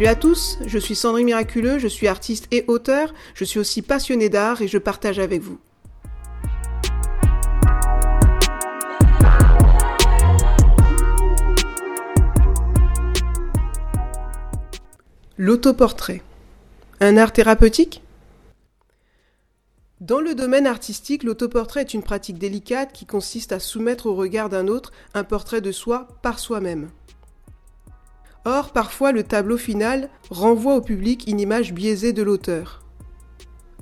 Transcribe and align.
Salut 0.00 0.08
à 0.08 0.16
tous, 0.16 0.58
je 0.64 0.78
suis 0.78 0.94
Sandrine 0.94 1.26
Miraculeux, 1.26 1.78
je 1.78 1.86
suis 1.86 2.08
artiste 2.08 2.46
et 2.52 2.64
auteur, 2.68 3.12
je 3.34 3.44
suis 3.44 3.60
aussi 3.60 3.82
passionné 3.82 4.30
d'art 4.30 4.62
et 4.62 4.66
je 4.66 4.78
partage 4.78 5.18
avec 5.18 5.42
vous. 5.42 5.58
L'autoportrait. 15.36 16.22
Un 17.00 17.18
art 17.18 17.34
thérapeutique? 17.34 18.02
Dans 20.00 20.20
le 20.20 20.34
domaine 20.34 20.66
artistique, 20.66 21.24
l'autoportrait 21.24 21.82
est 21.82 21.92
une 21.92 22.02
pratique 22.02 22.38
délicate 22.38 22.94
qui 22.94 23.04
consiste 23.04 23.52
à 23.52 23.60
soumettre 23.60 24.06
au 24.06 24.14
regard 24.14 24.48
d'un 24.48 24.66
autre 24.66 24.92
un 25.12 25.24
portrait 25.24 25.60
de 25.60 25.72
soi 25.72 26.08
par 26.22 26.38
soi-même. 26.38 26.88
Or, 28.44 28.72
parfois, 28.72 29.12
le 29.12 29.22
tableau 29.22 29.58
final 29.58 30.08
renvoie 30.30 30.74
au 30.74 30.80
public 30.80 31.24
une 31.26 31.40
image 31.40 31.72
biaisée 31.74 32.12
de 32.12 32.22
l'auteur. 32.22 32.82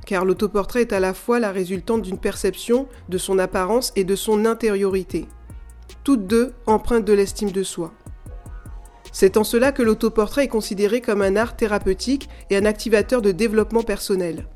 Car 0.04 0.24
l'autoportrait 0.24 0.82
est 0.82 0.92
à 0.92 1.00
la 1.00 1.14
fois 1.14 1.38
la 1.38 1.52
résultante 1.52 2.02
d'une 2.02 2.18
perception 2.18 2.88
de 3.08 3.18
son 3.18 3.38
apparence 3.38 3.92
et 3.94 4.04
de 4.04 4.16
son 4.16 4.46
intériorité. 4.46 5.28
Toutes 6.02 6.26
deux 6.26 6.54
empreintes 6.66 7.04
de 7.04 7.12
l'estime 7.12 7.52
de 7.52 7.62
soi. 7.62 7.92
C'est 9.12 9.36
en 9.36 9.44
cela 9.44 9.72
que 9.72 9.82
l'autoportrait 9.82 10.44
est 10.44 10.48
considéré 10.48 11.00
comme 11.00 11.22
un 11.22 11.36
art 11.36 11.56
thérapeutique 11.56 12.28
et 12.50 12.56
un 12.56 12.64
activateur 12.64 13.22
de 13.22 13.32
développement 13.32 13.82
personnel. 13.82 14.48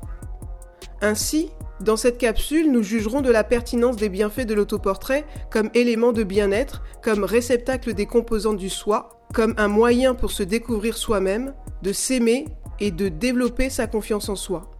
Ainsi, 1.01 1.49
dans 1.79 1.97
cette 1.97 2.17
capsule, 2.17 2.71
nous 2.71 2.83
jugerons 2.83 3.21
de 3.21 3.31
la 3.31 3.43
pertinence 3.43 3.95
des 3.95 4.09
bienfaits 4.09 4.45
de 4.45 4.53
l'autoportrait 4.53 5.25
comme 5.49 5.69
élément 5.73 6.13
de 6.13 6.23
bien-être, 6.23 6.83
comme 7.01 7.23
réceptacle 7.23 7.93
des 7.93 8.05
composantes 8.05 8.57
du 8.57 8.69
soi, 8.69 9.22
comme 9.33 9.55
un 9.57 9.67
moyen 9.67 10.13
pour 10.13 10.31
se 10.31 10.43
découvrir 10.43 10.95
soi-même, 10.95 11.53
de 11.81 11.91
s'aimer 11.91 12.45
et 12.79 12.91
de 12.91 13.09
développer 13.09 13.69
sa 13.69 13.87
confiance 13.87 14.29
en 14.29 14.35
soi. 14.35 14.71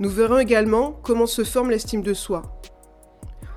Nous 0.00 0.10
verrons 0.10 0.38
également 0.38 0.92
comment 0.92 1.26
se 1.26 1.44
forme 1.44 1.70
l'estime 1.70 2.02
de 2.02 2.12
soi. 2.12 2.60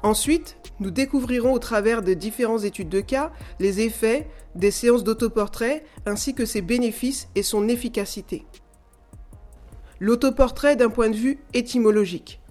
Ensuite, 0.03 0.57
nous 0.79 0.91
découvrirons 0.91 1.53
au 1.53 1.59
travers 1.59 2.01
de 2.01 2.13
différentes 2.13 2.63
études 2.63 2.89
de 2.89 3.01
cas 3.01 3.31
les 3.59 3.81
effets 3.81 4.29
des 4.55 4.71
séances 4.71 5.03
d'autoportrait 5.03 5.83
ainsi 6.05 6.33
que 6.33 6.45
ses 6.45 6.61
bénéfices 6.61 7.27
et 7.35 7.43
son 7.43 7.67
efficacité. 7.67 8.45
L'autoportrait 9.99 10.75
d'un 10.75 10.89
point 10.89 11.09
de 11.09 11.15
vue 11.15 11.39
étymologique. 11.53 12.41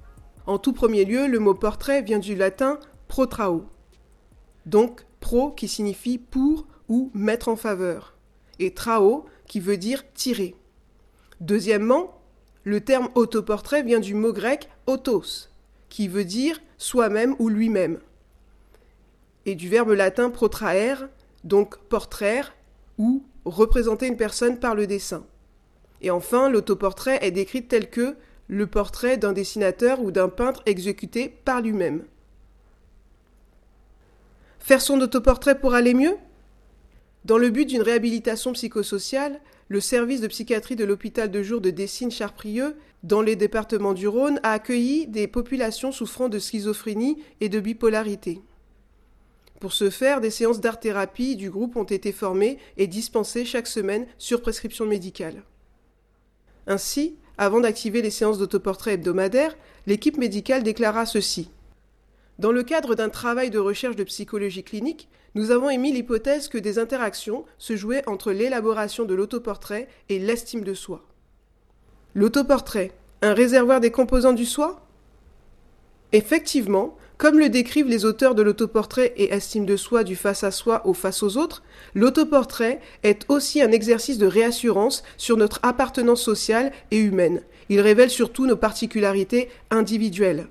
En 0.46 0.58
tout 0.58 0.72
premier 0.72 1.04
lieu, 1.04 1.26
le 1.26 1.38
mot 1.38 1.54
portrait 1.54 2.02
vient 2.02 2.20
du 2.20 2.34
latin 2.36 2.78
protrao. 3.08 3.64
Donc 4.66 5.04
pro 5.18 5.50
qui 5.50 5.66
signifie 5.66 6.18
pour 6.18 6.66
ou 6.90 7.10
mettre 7.14 7.48
en 7.48 7.56
faveur, 7.56 8.14
et 8.58 8.74
trao 8.74 9.24
qui 9.46 9.60
veut 9.60 9.78
dire 9.78 10.04
tirer. 10.12 10.54
Deuxièmement, 11.40 12.20
le 12.64 12.82
terme 12.82 13.08
autoportrait 13.14 13.82
vient 13.82 14.00
du 14.00 14.12
mot 14.14 14.34
grec 14.34 14.68
autos, 14.86 15.48
qui 15.88 16.08
veut 16.08 16.26
dire 16.26 16.60
soi-même 16.76 17.34
ou 17.38 17.48
lui-même, 17.48 18.00
et 19.46 19.54
du 19.54 19.70
verbe 19.70 19.92
latin 19.92 20.28
protraer, 20.28 20.96
donc 21.44 21.78
portraire 21.78 22.52
ou 22.98 23.24
représenter 23.46 24.06
une 24.06 24.18
personne 24.18 24.58
par 24.58 24.74
le 24.74 24.86
dessin. 24.86 25.24
Et 26.02 26.10
enfin, 26.10 26.50
l'autoportrait 26.50 27.18
est 27.22 27.30
décrit 27.30 27.64
tel 27.64 27.88
que 27.88 28.16
le 28.48 28.66
portrait 28.66 29.16
d'un 29.16 29.32
dessinateur 29.32 30.00
ou 30.02 30.10
d'un 30.10 30.28
peintre 30.28 30.62
exécuté 30.66 31.28
par 31.28 31.60
lui-même. 31.60 32.04
Faire 34.58 34.82
son 34.82 35.00
autoportrait 35.00 35.58
pour 35.58 35.72
aller 35.74 35.94
mieux? 35.94 36.16
Dans 37.24 37.38
le 37.38 37.50
but 37.50 37.66
d'une 37.66 37.82
réhabilitation 37.82 38.52
psychosociale, 38.52 39.40
le 39.68 39.80
service 39.80 40.20
de 40.20 40.26
psychiatrie 40.26 40.76
de 40.76 40.84
l'hôpital 40.84 41.30
de 41.30 41.42
jour 41.42 41.60
de 41.60 41.70
Dessines-Charprieux, 41.70 42.76
dans 43.02 43.22
les 43.22 43.36
départements 43.36 43.92
du 43.92 44.08
Rhône, 44.08 44.40
a 44.42 44.52
accueilli 44.52 45.06
des 45.06 45.28
populations 45.28 45.92
souffrant 45.92 46.28
de 46.28 46.38
schizophrénie 46.38 47.22
et 47.40 47.48
de 47.48 47.60
bipolarité. 47.60 48.40
Pour 49.60 49.72
ce 49.74 49.90
faire, 49.90 50.22
des 50.22 50.30
séances 50.30 50.60
d'art-thérapie 50.60 51.36
du 51.36 51.50
groupe 51.50 51.76
ont 51.76 51.84
été 51.84 52.12
formées 52.12 52.58
et 52.78 52.86
dispensées 52.86 53.44
chaque 53.44 53.66
semaine 53.66 54.06
sur 54.16 54.40
prescription 54.40 54.86
médicale. 54.86 55.42
Ainsi, 56.66 57.16
avant 57.36 57.60
d'activer 57.60 58.00
les 58.00 58.10
séances 58.10 58.38
d'autoportrait 58.38 58.94
hebdomadaires, 58.94 59.56
l'équipe 59.86 60.16
médicale 60.16 60.62
déclara 60.62 61.04
ceci. 61.04 61.50
Dans 62.40 62.52
le 62.52 62.62
cadre 62.62 62.94
d'un 62.94 63.10
travail 63.10 63.50
de 63.50 63.58
recherche 63.58 63.96
de 63.96 64.04
psychologie 64.04 64.64
clinique, 64.64 65.10
nous 65.34 65.50
avons 65.50 65.68
émis 65.68 65.92
l'hypothèse 65.92 66.48
que 66.48 66.56
des 66.56 66.78
interactions 66.78 67.44
se 67.58 67.76
jouaient 67.76 68.02
entre 68.08 68.32
l'élaboration 68.32 69.04
de 69.04 69.12
l'autoportrait 69.12 69.88
et 70.08 70.18
l'estime 70.18 70.64
de 70.64 70.72
soi. 70.72 71.04
L'autoportrait, 72.14 72.92
un 73.20 73.34
réservoir 73.34 73.78
des 73.78 73.90
composants 73.90 74.32
du 74.32 74.46
soi? 74.46 74.80
Effectivement, 76.12 76.96
comme 77.18 77.38
le 77.38 77.50
décrivent 77.50 77.88
les 77.88 78.06
auteurs 78.06 78.34
de 78.34 78.40
l'autoportrait 78.40 79.12
et 79.18 79.34
estime 79.34 79.66
de 79.66 79.76
soi 79.76 80.02
du 80.02 80.16
face 80.16 80.42
à 80.42 80.50
soi 80.50 80.80
au 80.86 80.94
face 80.94 81.22
aux 81.22 81.36
autres, 81.36 81.62
l'autoportrait 81.94 82.80
est 83.02 83.26
aussi 83.28 83.60
un 83.60 83.70
exercice 83.70 84.16
de 84.16 84.26
réassurance 84.26 85.02
sur 85.18 85.36
notre 85.36 85.60
appartenance 85.62 86.22
sociale 86.22 86.72
et 86.90 87.00
humaine. 87.00 87.42
Il 87.68 87.82
révèle 87.82 88.08
surtout 88.08 88.46
nos 88.46 88.56
particularités 88.56 89.50
individuelles. 89.70 90.48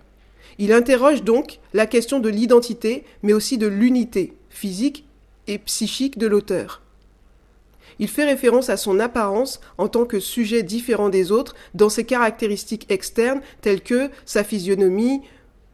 Il 0.62 0.74
interroge 0.74 1.24
donc 1.24 1.60
la 1.74 1.88
question 1.88 2.20
de 2.20 2.28
l'identité, 2.28 3.06
mais 3.24 3.32
aussi 3.32 3.58
de 3.58 3.66
l'unité 3.66 4.34
physique 4.50 5.08
et 5.48 5.58
psychique 5.58 6.18
de 6.18 6.28
l'auteur. 6.28 6.82
Il 7.98 8.10
fait 8.10 8.26
référence 8.26 8.70
à 8.70 8.76
son 8.76 9.00
apparence 9.00 9.62
en 9.78 9.88
tant 9.88 10.06
que 10.06 10.20
sujet 10.20 10.62
différent 10.62 11.08
des 11.08 11.32
autres 11.32 11.56
dans 11.76 11.88
ses 11.88 12.04
caractéristiques 12.04 12.86
externes 12.90 13.42
telles 13.62 13.82
que 13.82 14.10
sa 14.26 14.44
physionomie, 14.44 15.22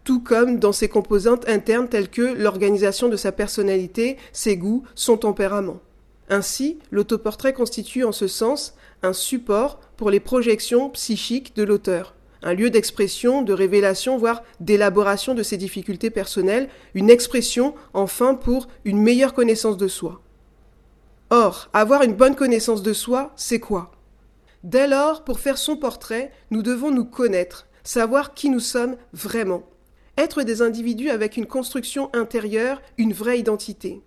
tout 0.04 0.22
comme 0.22 0.60
dans 0.60 0.72
ses 0.72 0.88
composantes 0.88 1.50
internes 1.50 1.90
telles 1.90 2.10
que 2.10 2.22
l'organisation 2.22 3.10
de 3.10 3.18
sa 3.18 3.32
personnalité, 3.32 4.18
ses 4.34 4.56
goûts, 4.56 4.84
son 4.94 5.18
tempérament. 5.18 5.82
Ainsi, 6.30 6.78
l'autoportrait 6.92 7.54
constitue 7.54 8.04
en 8.04 8.12
ce 8.12 8.28
sens 8.28 8.76
un 9.02 9.14
support 9.14 9.80
pour 9.98 10.12
les 10.12 10.20
projections 10.20 10.92
psychiques 10.92 11.56
de 11.56 11.64
l'auteur 11.64 12.14
un 12.46 12.54
lieu 12.54 12.70
d'expression, 12.70 13.42
de 13.42 13.54
révélation, 13.54 14.18
voire 14.18 14.44
d'élaboration 14.60 15.34
de 15.34 15.44
ses 15.44 15.58
difficultés 15.58 16.12
personnelles, 16.12 16.70
une 16.94 17.10
expression, 17.10 17.74
enfin, 17.94 18.36
pour 18.36 18.68
une 18.86 19.02
meilleure 19.02 19.34
connaissance 19.34 19.78
de 19.78 19.88
soi. 19.88 20.22
Or, 21.32 21.70
avoir 21.74 22.04
une 22.04 22.14
bonne 22.14 22.36
connaissance 22.36 22.84
de 22.84 22.94
soi, 22.94 23.34
c'est 23.36 23.60
quoi? 23.60 23.92
Dès 24.64 24.88
lors, 24.88 25.24
pour 25.24 25.40
faire 25.40 25.58
son 25.58 25.76
portrait, 25.76 26.32
nous 26.52 26.62
devons 26.62 26.92
nous 26.92 27.06
connaître, 27.06 27.68
savoir 27.84 28.36
qui 28.36 28.52
nous 28.52 28.60
sommes 28.60 28.96
vraiment, 29.12 29.64
être 30.16 30.44
des 30.44 30.62
individus 30.62 31.10
avec 31.10 31.38
une 31.38 31.48
construction 31.48 32.12
intérieure, 32.14 32.80
une 33.00 33.14
vraie 33.14 33.40
identité, 33.40 34.04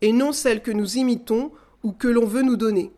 et 0.00 0.12
non 0.12 0.32
celle 0.32 0.62
que 0.62 0.70
nous 0.70 0.96
imitons 0.96 1.52
ou 1.82 1.92
que 1.92 2.08
l'on 2.08 2.24
veut 2.24 2.42
nous 2.42 2.56
donner. 2.56 2.90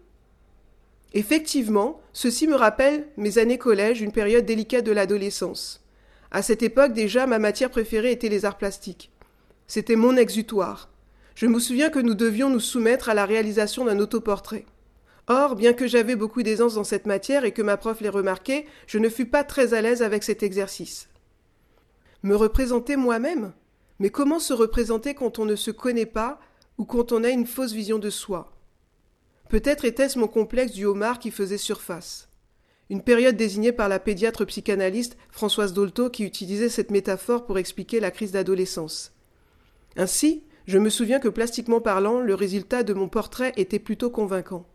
Effectivement, 1.14 2.00
ceci 2.12 2.46
me 2.46 2.54
rappelle 2.54 3.08
mes 3.16 3.38
années 3.38 3.58
collège, 3.58 4.02
une 4.02 4.12
période 4.12 4.44
délicate 4.44 4.84
de 4.84 4.92
l'adolescence. 4.92 5.82
À 6.30 6.42
cette 6.42 6.62
époque 6.62 6.92
déjà, 6.92 7.26
ma 7.26 7.38
matière 7.38 7.70
préférée 7.70 8.12
était 8.12 8.28
les 8.28 8.44
arts 8.44 8.58
plastiques. 8.58 9.10
C'était 9.66 9.96
mon 9.96 10.16
exutoire. 10.16 10.90
Je 11.34 11.46
me 11.46 11.60
souviens 11.60 11.88
que 11.88 11.98
nous 11.98 12.14
devions 12.14 12.50
nous 12.50 12.60
soumettre 12.60 13.08
à 13.08 13.14
la 13.14 13.24
réalisation 13.24 13.84
d'un 13.84 14.00
autoportrait. 14.00 14.66
Or, 15.28 15.56
bien 15.56 15.72
que 15.72 15.86
j'avais 15.86 16.16
beaucoup 16.16 16.42
d'aisance 16.42 16.74
dans 16.74 16.84
cette 16.84 17.06
matière 17.06 17.44
et 17.44 17.52
que 17.52 17.62
ma 17.62 17.76
prof 17.76 18.00
l'ait 18.00 18.08
remarqué, 18.08 18.66
je 18.86 18.98
ne 18.98 19.08
fus 19.08 19.26
pas 19.26 19.44
très 19.44 19.72
à 19.74 19.80
l'aise 19.80 20.02
avec 20.02 20.24
cet 20.24 20.42
exercice. 20.42 21.08
Me 22.22 22.34
représenter 22.34 22.96
moi-même? 22.96 23.52
Mais 23.98 24.10
comment 24.10 24.38
se 24.38 24.52
représenter 24.52 25.14
quand 25.14 25.38
on 25.38 25.44
ne 25.44 25.56
se 25.56 25.70
connaît 25.70 26.06
pas 26.06 26.40
ou 26.76 26.84
quand 26.84 27.12
on 27.12 27.24
a 27.24 27.28
une 27.30 27.46
fausse 27.46 27.72
vision 27.72 27.98
de 27.98 28.10
soi? 28.10 28.57
Peut-être 29.48 29.86
était-ce 29.86 30.18
mon 30.18 30.28
complexe 30.28 30.72
du 30.72 30.84
homard 30.84 31.18
qui 31.18 31.30
faisait 31.30 31.58
surface. 31.58 32.28
Une 32.90 33.02
période 33.02 33.36
désignée 33.36 33.72
par 33.72 33.88
la 33.88 33.98
pédiatre 33.98 34.44
psychanalyste 34.44 35.16
Françoise 35.30 35.72
Dolto 35.72 36.10
qui 36.10 36.24
utilisait 36.24 36.68
cette 36.68 36.90
métaphore 36.90 37.46
pour 37.46 37.58
expliquer 37.58 38.00
la 38.00 38.10
crise 38.10 38.32
d'adolescence. 38.32 39.12
Ainsi, 39.96 40.44
je 40.66 40.78
me 40.78 40.90
souviens 40.90 41.18
que 41.18 41.28
plastiquement 41.28 41.80
parlant, 41.80 42.20
le 42.20 42.34
résultat 42.34 42.82
de 42.82 42.92
mon 42.92 43.08
portrait 43.08 43.52
était 43.56 43.78
plutôt 43.78 44.10
convaincant. 44.10 44.66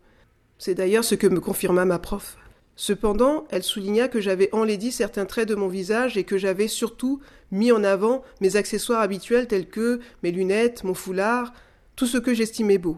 C'est 0.58 0.76
d'ailleurs 0.76 1.04
ce 1.04 1.16
que 1.16 1.28
me 1.28 1.40
confirma 1.40 1.86
ma 1.86 2.00
prof. 2.00 2.38
Cependant, 2.76 3.46
elle 3.52 3.62
souligna 3.62 4.08
que 4.08 4.22
j'avais 4.22 4.50
enlaidi 4.54 4.92
certains 4.92 5.26
traits 5.26 5.48
de 5.48 5.56
mon 5.56 5.68
visage 5.68 6.18
et 6.18 6.24
que 6.24 6.40
j'avais 6.40 6.68
surtout 6.68 7.20
mis 7.52 7.72
en 7.72 7.84
avant 7.84 8.24
mes 8.42 8.56
accessoires 8.56 9.02
habituels 9.02 9.48
tels 9.48 9.70
que 9.70 10.00
mes 10.24 10.32
lunettes, 10.32 10.84
mon 10.84 10.96
foulard, 10.96 11.54
tout 11.96 12.08
ce 12.08 12.18
que 12.18 12.34
j'estimais 12.34 12.80
beau. 12.80 12.98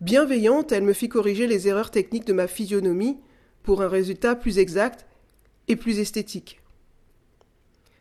Bienveillante, 0.00 0.72
elle 0.72 0.84
me 0.84 0.94
fit 0.94 1.10
corriger 1.10 1.46
les 1.46 1.68
erreurs 1.68 1.90
techniques 1.90 2.26
de 2.26 2.32
ma 2.32 2.46
physionomie 2.46 3.18
pour 3.62 3.82
un 3.82 3.88
résultat 3.88 4.34
plus 4.34 4.58
exact 4.58 5.06
et 5.68 5.76
plus 5.76 5.98
esthétique. 5.98 6.62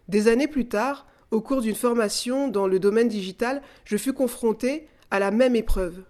Des 0.07 0.29
années 0.29 0.47
plus 0.47 0.69
tard, 0.69 1.07
au 1.31 1.41
cours 1.41 1.59
d'une 1.59 1.75
formation 1.75 2.47
dans 2.47 2.67
le 2.67 2.79
domaine 2.79 3.09
digital, 3.09 3.61
je 3.83 3.97
fus 3.97 4.13
confronté 4.13 4.87
à 5.11 5.19
la 5.19 5.29
même 5.29 5.57
épreuve. 5.57 6.01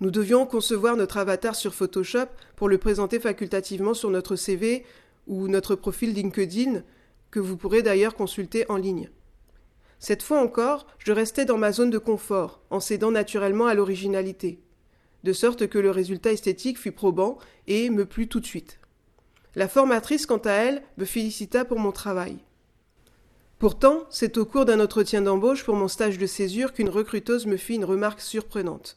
Nous 0.00 0.10
devions 0.10 0.46
concevoir 0.46 0.96
notre 0.96 1.18
avatar 1.18 1.54
sur 1.54 1.74
Photoshop 1.74 2.28
pour 2.56 2.70
le 2.70 2.78
présenter 2.78 3.20
facultativement 3.20 3.92
sur 3.92 4.08
notre 4.08 4.36
CV 4.36 4.86
ou 5.26 5.48
notre 5.48 5.74
profil 5.74 6.14
LinkedIn, 6.14 6.82
que 7.30 7.40
vous 7.40 7.58
pourrez 7.58 7.82
d'ailleurs 7.82 8.14
consulter 8.14 8.64
en 8.70 8.76
ligne. 8.76 9.10
Cette 9.98 10.22
fois 10.22 10.40
encore, 10.40 10.86
je 10.96 11.12
restais 11.12 11.44
dans 11.44 11.58
ma 11.58 11.72
zone 11.72 11.90
de 11.90 11.98
confort, 11.98 12.62
en 12.70 12.80
cédant 12.80 13.10
naturellement 13.10 13.66
à 13.66 13.74
l'originalité, 13.74 14.58
de 15.24 15.32
sorte 15.32 15.66
que 15.66 15.78
le 15.78 15.90
résultat 15.90 16.32
esthétique 16.32 16.78
fut 16.78 16.92
probant 16.92 17.38
et 17.66 17.90
me 17.90 18.06
plut 18.06 18.28
tout 18.28 18.40
de 18.40 18.46
suite. 18.46 18.80
La 19.54 19.68
formatrice, 19.68 20.26
quant 20.26 20.38
à 20.38 20.52
elle, 20.52 20.82
me 20.96 21.04
félicita 21.04 21.64
pour 21.64 21.78
mon 21.78 21.92
travail. 21.92 22.38
Pourtant, 23.58 24.04
c'est 24.08 24.38
au 24.38 24.46
cours 24.46 24.64
d'un 24.64 24.80
entretien 24.80 25.20
d'embauche 25.20 25.64
pour 25.64 25.76
mon 25.76 25.88
stage 25.88 26.18
de 26.18 26.26
césure 26.26 26.72
qu'une 26.72 26.88
recruteuse 26.88 27.46
me 27.46 27.56
fit 27.56 27.74
une 27.74 27.84
remarque 27.84 28.20
surprenante. 28.20 28.96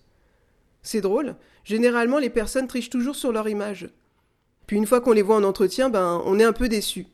C'est 0.83 1.01
drôle, 1.01 1.35
généralement 1.63 2.19
les 2.19 2.29
personnes 2.29 2.67
trichent 2.67 2.89
toujours 2.89 3.15
sur 3.15 3.31
leur 3.31 3.49
image. 3.49 3.89
Puis 4.67 4.77
une 4.77 4.85
fois 4.85 5.01
qu'on 5.01 5.11
les 5.11 5.21
voit 5.21 5.35
en 5.35 5.43
entretien, 5.43 5.89
ben 5.89 6.21
on 6.25 6.39
est 6.39 6.45
un 6.45 6.53
peu 6.53 6.69
déçu. 6.69 7.07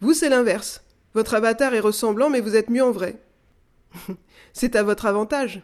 Vous, 0.00 0.14
c'est 0.14 0.28
l'inverse. 0.28 0.84
Votre 1.14 1.34
avatar 1.34 1.74
est 1.74 1.80
ressemblant, 1.80 2.30
mais 2.30 2.40
vous 2.40 2.56
êtes 2.56 2.70
mieux 2.70 2.84
en 2.84 2.92
vrai. 2.92 3.20
c'est 4.52 4.76
à 4.76 4.82
votre 4.82 5.06
avantage, 5.06 5.62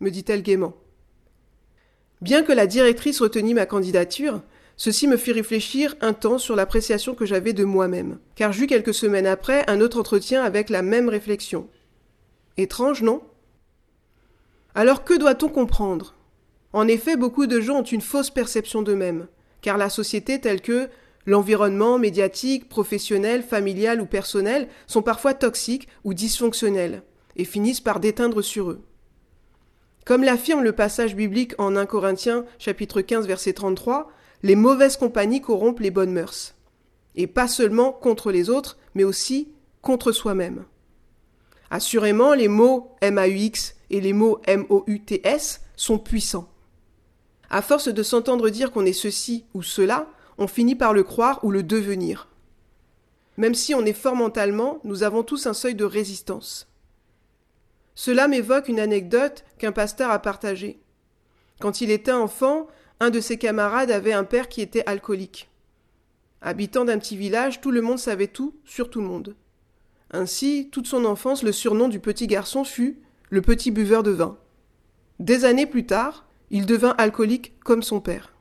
me 0.00 0.10
dit-elle 0.10 0.42
gaiement. 0.42 0.74
Bien 2.20 2.42
que 2.42 2.52
la 2.52 2.66
directrice 2.66 3.20
retenu 3.20 3.54
ma 3.54 3.66
candidature, 3.66 4.42
Ceci 4.82 5.06
me 5.06 5.18
fit 5.18 5.32
réfléchir 5.32 5.94
un 6.00 6.14
temps 6.14 6.38
sur 6.38 6.56
l'appréciation 6.56 7.14
que 7.14 7.26
j'avais 7.26 7.52
de 7.52 7.64
moi-même, 7.64 8.18
car 8.34 8.50
j'eus 8.50 8.66
quelques 8.66 8.94
semaines 8.94 9.26
après 9.26 9.62
un 9.68 9.82
autre 9.82 10.00
entretien 10.00 10.42
avec 10.42 10.70
la 10.70 10.80
même 10.80 11.10
réflexion. 11.10 11.68
Étrange, 12.56 13.02
non? 13.02 13.20
Alors 14.74 15.04
que 15.04 15.12
doit-on 15.12 15.50
comprendre? 15.50 16.14
En 16.72 16.88
effet, 16.88 17.18
beaucoup 17.18 17.46
de 17.46 17.60
gens 17.60 17.80
ont 17.80 17.82
une 17.82 18.00
fausse 18.00 18.30
perception 18.30 18.80
d'eux-mêmes, 18.80 19.26
car 19.60 19.76
la 19.76 19.90
société 19.90 20.40
telle 20.40 20.62
que 20.62 20.88
l'environnement 21.26 21.98
médiatique, 21.98 22.66
professionnel, 22.70 23.42
familial 23.42 24.00
ou 24.00 24.06
personnel 24.06 24.66
sont 24.86 25.02
parfois 25.02 25.34
toxiques 25.34 25.88
ou 26.04 26.14
dysfonctionnels, 26.14 27.02
et 27.36 27.44
finissent 27.44 27.82
par 27.82 28.00
déteindre 28.00 28.40
sur 28.40 28.70
eux. 28.70 28.80
Comme 30.04 30.24
l'affirme 30.24 30.62
le 30.62 30.72
passage 30.72 31.14
biblique 31.14 31.54
en 31.58 31.76
1 31.76 31.86
Corinthiens 31.86 32.44
chapitre 32.58 33.00
15 33.00 33.26
verset 33.26 33.52
33, 33.52 34.10
les 34.42 34.56
mauvaises 34.56 34.96
compagnies 34.96 35.42
corrompent 35.42 35.80
les 35.80 35.90
bonnes 35.90 36.12
mœurs. 36.12 36.54
Et 37.16 37.26
pas 37.26 37.48
seulement 37.48 37.92
contre 37.92 38.32
les 38.32 38.48
autres, 38.48 38.78
mais 38.94 39.04
aussi 39.04 39.52
contre 39.82 40.12
soi-même. 40.12 40.64
Assurément, 41.70 42.34
les 42.34 42.48
mots 42.48 42.96
MAUX 43.02 43.74
et 43.90 44.00
les 44.00 44.12
mots 44.12 44.40
MOUTS 44.48 45.60
sont 45.76 45.98
puissants. 45.98 46.48
À 47.50 47.62
force 47.62 47.88
de 47.88 48.02
s'entendre 48.02 48.48
dire 48.48 48.72
qu'on 48.72 48.86
est 48.86 48.92
ceci 48.92 49.44
ou 49.54 49.62
cela, 49.62 50.08
on 50.38 50.46
finit 50.46 50.76
par 50.76 50.92
le 50.92 51.02
croire 51.02 51.44
ou 51.44 51.50
le 51.50 51.62
devenir. 51.62 52.28
Même 53.36 53.54
si 53.54 53.74
on 53.74 53.84
est 53.84 53.92
fort 53.92 54.16
mentalement, 54.16 54.80
nous 54.84 55.02
avons 55.02 55.22
tous 55.22 55.46
un 55.46 55.54
seuil 55.54 55.74
de 55.74 55.84
résistance. 55.84 56.69
Cela 57.94 58.28
m'évoque 58.28 58.68
une 58.68 58.80
anecdote 58.80 59.44
qu'un 59.58 59.72
pasteur 59.72 60.10
a 60.10 60.20
partagée. 60.20 60.80
Quand 61.60 61.80
il 61.80 61.90
était 61.90 62.12
enfant, 62.12 62.68
un 63.00 63.10
de 63.10 63.20
ses 63.20 63.38
camarades 63.38 63.90
avait 63.90 64.12
un 64.12 64.24
père 64.24 64.48
qui 64.48 64.60
était 64.60 64.86
alcoolique. 64.86 65.50
Habitant 66.42 66.84
d'un 66.84 66.98
petit 66.98 67.16
village, 67.16 67.60
tout 67.60 67.70
le 67.70 67.82
monde 67.82 67.98
savait 67.98 68.28
tout 68.28 68.54
sur 68.64 68.88
tout 68.88 69.00
le 69.00 69.06
monde. 69.06 69.36
Ainsi, 70.10 70.68
toute 70.72 70.86
son 70.86 71.04
enfance, 71.04 71.42
le 71.42 71.52
surnom 71.52 71.88
du 71.88 72.00
petit 72.00 72.26
garçon 72.26 72.64
fut 72.64 73.00
le 73.28 73.42
petit 73.42 73.70
buveur 73.70 74.02
de 74.02 74.10
vin. 74.10 74.36
Des 75.18 75.44
années 75.44 75.66
plus 75.66 75.86
tard, 75.86 76.26
il 76.50 76.66
devint 76.66 76.94
alcoolique 76.98 77.58
comme 77.60 77.82
son 77.82 78.00
père. 78.00 78.32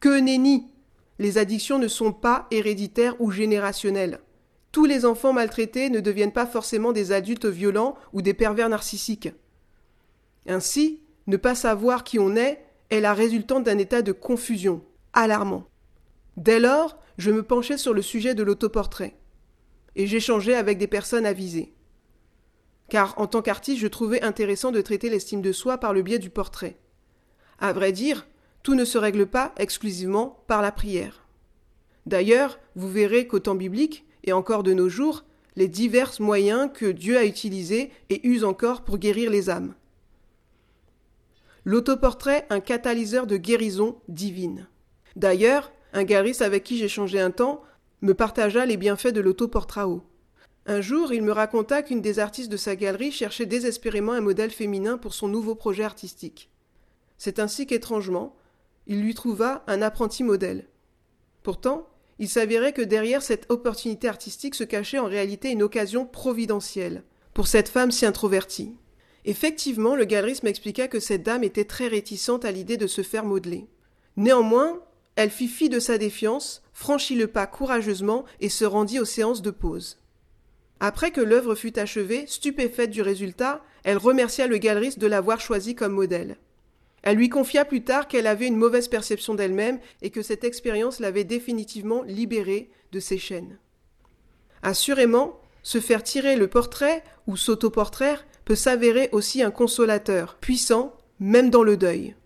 Que 0.00 0.20
nenni 0.20 0.66
Les 1.18 1.38
addictions 1.38 1.78
ne 1.78 1.88
sont 1.88 2.12
pas 2.12 2.46
héréditaires 2.50 3.20
ou 3.20 3.30
générationnelles. 3.30 4.20
Tous 4.74 4.86
les 4.86 5.04
enfants 5.04 5.32
maltraités 5.32 5.88
ne 5.88 6.00
deviennent 6.00 6.32
pas 6.32 6.46
forcément 6.46 6.90
des 6.90 7.12
adultes 7.12 7.46
violents 7.46 7.94
ou 8.12 8.22
des 8.22 8.34
pervers 8.34 8.68
narcissiques. 8.68 9.28
Ainsi, 10.48 11.00
ne 11.28 11.36
pas 11.36 11.54
savoir 11.54 12.02
qui 12.02 12.18
on 12.18 12.34
est 12.34 12.60
est 12.90 12.98
la 12.98 13.14
résultante 13.14 13.62
d'un 13.62 13.78
état 13.78 14.02
de 14.02 14.10
confusion, 14.10 14.82
alarmant. 15.12 15.68
Dès 16.36 16.58
lors, 16.58 16.98
je 17.18 17.30
me 17.30 17.44
penchai 17.44 17.78
sur 17.78 17.94
le 17.94 18.02
sujet 18.02 18.34
de 18.34 18.42
l'autoportrait, 18.42 19.14
et 19.94 20.08
j'échangeais 20.08 20.56
avec 20.56 20.78
des 20.78 20.88
personnes 20.88 21.24
avisées. 21.24 21.72
Car 22.88 23.16
en 23.16 23.28
tant 23.28 23.42
qu'artiste, 23.42 23.80
je 23.80 23.86
trouvais 23.86 24.22
intéressant 24.22 24.72
de 24.72 24.80
traiter 24.80 25.08
l'estime 25.08 25.40
de 25.40 25.52
soi 25.52 25.78
par 25.78 25.92
le 25.92 26.02
biais 26.02 26.18
du 26.18 26.30
portrait. 26.30 26.80
À 27.60 27.72
vrai 27.72 27.92
dire, 27.92 28.26
tout 28.64 28.74
ne 28.74 28.84
se 28.84 28.98
règle 28.98 29.26
pas 29.26 29.54
exclusivement 29.56 30.42
par 30.48 30.62
la 30.62 30.72
prière. 30.72 31.28
D'ailleurs, 32.06 32.58
vous 32.74 32.90
verrez 32.90 33.28
qu'au 33.28 33.38
temps 33.38 33.54
biblique, 33.54 34.04
et 34.24 34.32
encore 34.32 34.62
de 34.62 34.72
nos 34.72 34.88
jours, 34.88 35.24
les 35.56 35.68
divers 35.68 36.12
moyens 36.18 36.70
que 36.72 36.86
Dieu 36.86 37.16
a 37.16 37.24
utilisés 37.24 37.92
et 38.10 38.26
use 38.26 38.44
encore 38.44 38.82
pour 38.82 38.98
guérir 38.98 39.30
les 39.30 39.50
âmes. 39.50 39.74
L'autoportrait, 41.64 42.46
un 42.50 42.60
catalyseur 42.60 43.26
de 43.26 43.36
guérison 43.36 43.96
divine. 44.08 44.66
D'ailleurs, 45.16 45.72
un 45.92 46.04
gariste 46.04 46.42
avec 46.42 46.64
qui 46.64 46.76
j'ai 46.76 46.88
changé 46.88 47.20
un 47.20 47.30
temps 47.30 47.62
me 48.02 48.14
partagea 48.14 48.66
les 48.66 48.76
bienfaits 48.76 49.12
de 49.14 49.20
l'autoportrait. 49.20 49.82
Un 50.66 50.80
jour, 50.80 51.12
il 51.12 51.22
me 51.22 51.32
raconta 51.32 51.82
qu'une 51.82 52.00
des 52.00 52.18
artistes 52.18 52.50
de 52.50 52.56
sa 52.56 52.74
galerie 52.74 53.12
cherchait 53.12 53.46
désespérément 53.46 54.12
un 54.12 54.20
modèle 54.20 54.50
féminin 54.50 54.98
pour 54.98 55.14
son 55.14 55.28
nouveau 55.28 55.54
projet 55.54 55.84
artistique. 55.84 56.50
C'est 57.16 57.38
ainsi 57.38 57.66
qu'étrangement, 57.66 58.34
il 58.86 59.00
lui 59.00 59.14
trouva 59.14 59.62
un 59.66 59.82
apprenti 59.82 60.24
modèle. 60.24 60.68
Pourtant, 61.42 61.88
il 62.18 62.28
s'avérait 62.28 62.72
que 62.72 62.82
derrière 62.82 63.22
cette 63.22 63.50
opportunité 63.50 64.08
artistique 64.08 64.54
se 64.54 64.64
cachait 64.64 64.98
en 64.98 65.06
réalité 65.06 65.50
une 65.50 65.62
occasion 65.62 66.06
providentielle 66.06 67.02
pour 67.32 67.48
cette 67.48 67.68
femme 67.68 67.90
si 67.90 68.06
introvertie. 68.06 68.78
Effectivement, 69.24 69.96
le 69.96 70.04
galeriste 70.04 70.42
m'expliqua 70.42 70.86
que 70.86 71.00
cette 71.00 71.22
dame 71.22 71.44
était 71.44 71.64
très 71.64 71.88
réticente 71.88 72.44
à 72.44 72.52
l'idée 72.52 72.76
de 72.76 72.86
se 72.86 73.02
faire 73.02 73.24
modeler. 73.24 73.66
Néanmoins, 74.16 74.80
elle 75.16 75.30
fit 75.30 75.48
fi 75.48 75.68
de 75.68 75.80
sa 75.80 75.98
défiance, 75.98 76.62
franchit 76.72 77.16
le 77.16 77.26
pas 77.26 77.46
courageusement 77.46 78.24
et 78.40 78.48
se 78.48 78.64
rendit 78.64 79.00
aux 79.00 79.04
séances 79.04 79.42
de 79.42 79.50
pause. 79.50 79.98
Après 80.80 81.10
que 81.10 81.20
l'œuvre 81.20 81.54
fut 81.54 81.78
achevée, 81.78 82.26
stupéfaite 82.26 82.90
du 82.90 83.00
résultat, 83.00 83.62
elle 83.84 83.96
remercia 83.96 84.46
le 84.46 84.58
galeriste 84.58 84.98
de 84.98 85.06
l'avoir 85.06 85.40
choisi 85.40 85.74
comme 85.74 85.92
modèle. 85.92 86.36
Elle 87.04 87.18
lui 87.18 87.28
confia 87.28 87.66
plus 87.66 87.84
tard 87.84 88.08
qu'elle 88.08 88.26
avait 88.26 88.46
une 88.46 88.56
mauvaise 88.56 88.88
perception 88.88 89.34
d'elle-même 89.34 89.78
et 90.00 90.08
que 90.08 90.22
cette 90.22 90.42
expérience 90.42 91.00
l'avait 91.00 91.24
définitivement 91.24 92.02
libérée 92.04 92.70
de 92.92 92.98
ses 92.98 93.18
chaînes. 93.18 93.58
Assurément, 94.62 95.38
se 95.62 95.80
faire 95.80 96.02
tirer 96.02 96.34
le 96.34 96.48
portrait 96.48 97.04
ou 97.26 97.36
s'autoportraire 97.36 98.24
peut 98.46 98.54
s'avérer 98.54 99.10
aussi 99.12 99.42
un 99.42 99.50
consolateur, 99.50 100.36
puissant, 100.36 100.96
même 101.20 101.50
dans 101.50 101.62
le 101.62 101.76
deuil. 101.76 102.16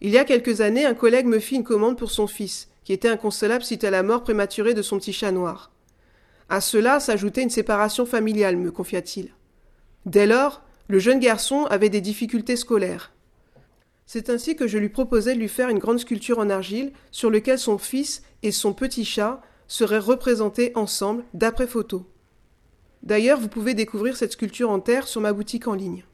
Il 0.00 0.10
y 0.10 0.18
a 0.18 0.24
quelques 0.24 0.60
années, 0.60 0.84
un 0.84 0.94
collègue 0.94 1.26
me 1.26 1.38
fit 1.38 1.54
une 1.54 1.62
commande 1.62 1.96
pour 1.96 2.10
son 2.10 2.26
fils, 2.26 2.70
qui 2.82 2.92
était 2.92 3.08
inconsolable 3.08 3.62
suite 3.62 3.84
à 3.84 3.90
la 3.92 4.02
mort 4.02 4.24
prématurée 4.24 4.74
de 4.74 4.82
son 4.82 4.98
petit 4.98 5.12
chat 5.12 5.30
noir. 5.30 5.70
À 6.48 6.60
cela 6.60 6.98
s'ajoutait 6.98 7.44
une 7.44 7.50
séparation 7.50 8.04
familiale, 8.04 8.56
me 8.56 8.72
confia-t-il. 8.72 9.32
Dès 10.06 10.26
lors, 10.26 10.62
le 10.88 10.98
jeune 10.98 11.20
garçon 11.20 11.66
avait 11.66 11.88
des 11.88 12.00
difficultés 12.00 12.56
scolaires. 12.56 13.11
C'est 14.06 14.30
ainsi 14.30 14.56
que 14.56 14.66
je 14.66 14.78
lui 14.78 14.88
proposai 14.88 15.34
de 15.34 15.40
lui 15.40 15.48
faire 15.48 15.68
une 15.68 15.78
grande 15.78 16.00
sculpture 16.00 16.38
en 16.38 16.50
argile 16.50 16.92
sur 17.10 17.30
laquelle 17.30 17.58
son 17.58 17.78
fils 17.78 18.22
et 18.42 18.52
son 18.52 18.72
petit 18.72 19.04
chat 19.04 19.40
seraient 19.68 19.98
représentés 19.98 20.72
ensemble 20.74 21.24
d'après 21.34 21.66
photo. 21.66 22.06
D'ailleurs, 23.02 23.40
vous 23.40 23.48
pouvez 23.48 23.74
découvrir 23.74 24.16
cette 24.16 24.32
sculpture 24.32 24.70
en 24.70 24.80
terre 24.80 25.08
sur 25.08 25.20
ma 25.20 25.32
boutique 25.32 25.66
en 25.66 25.74
ligne. 25.74 26.04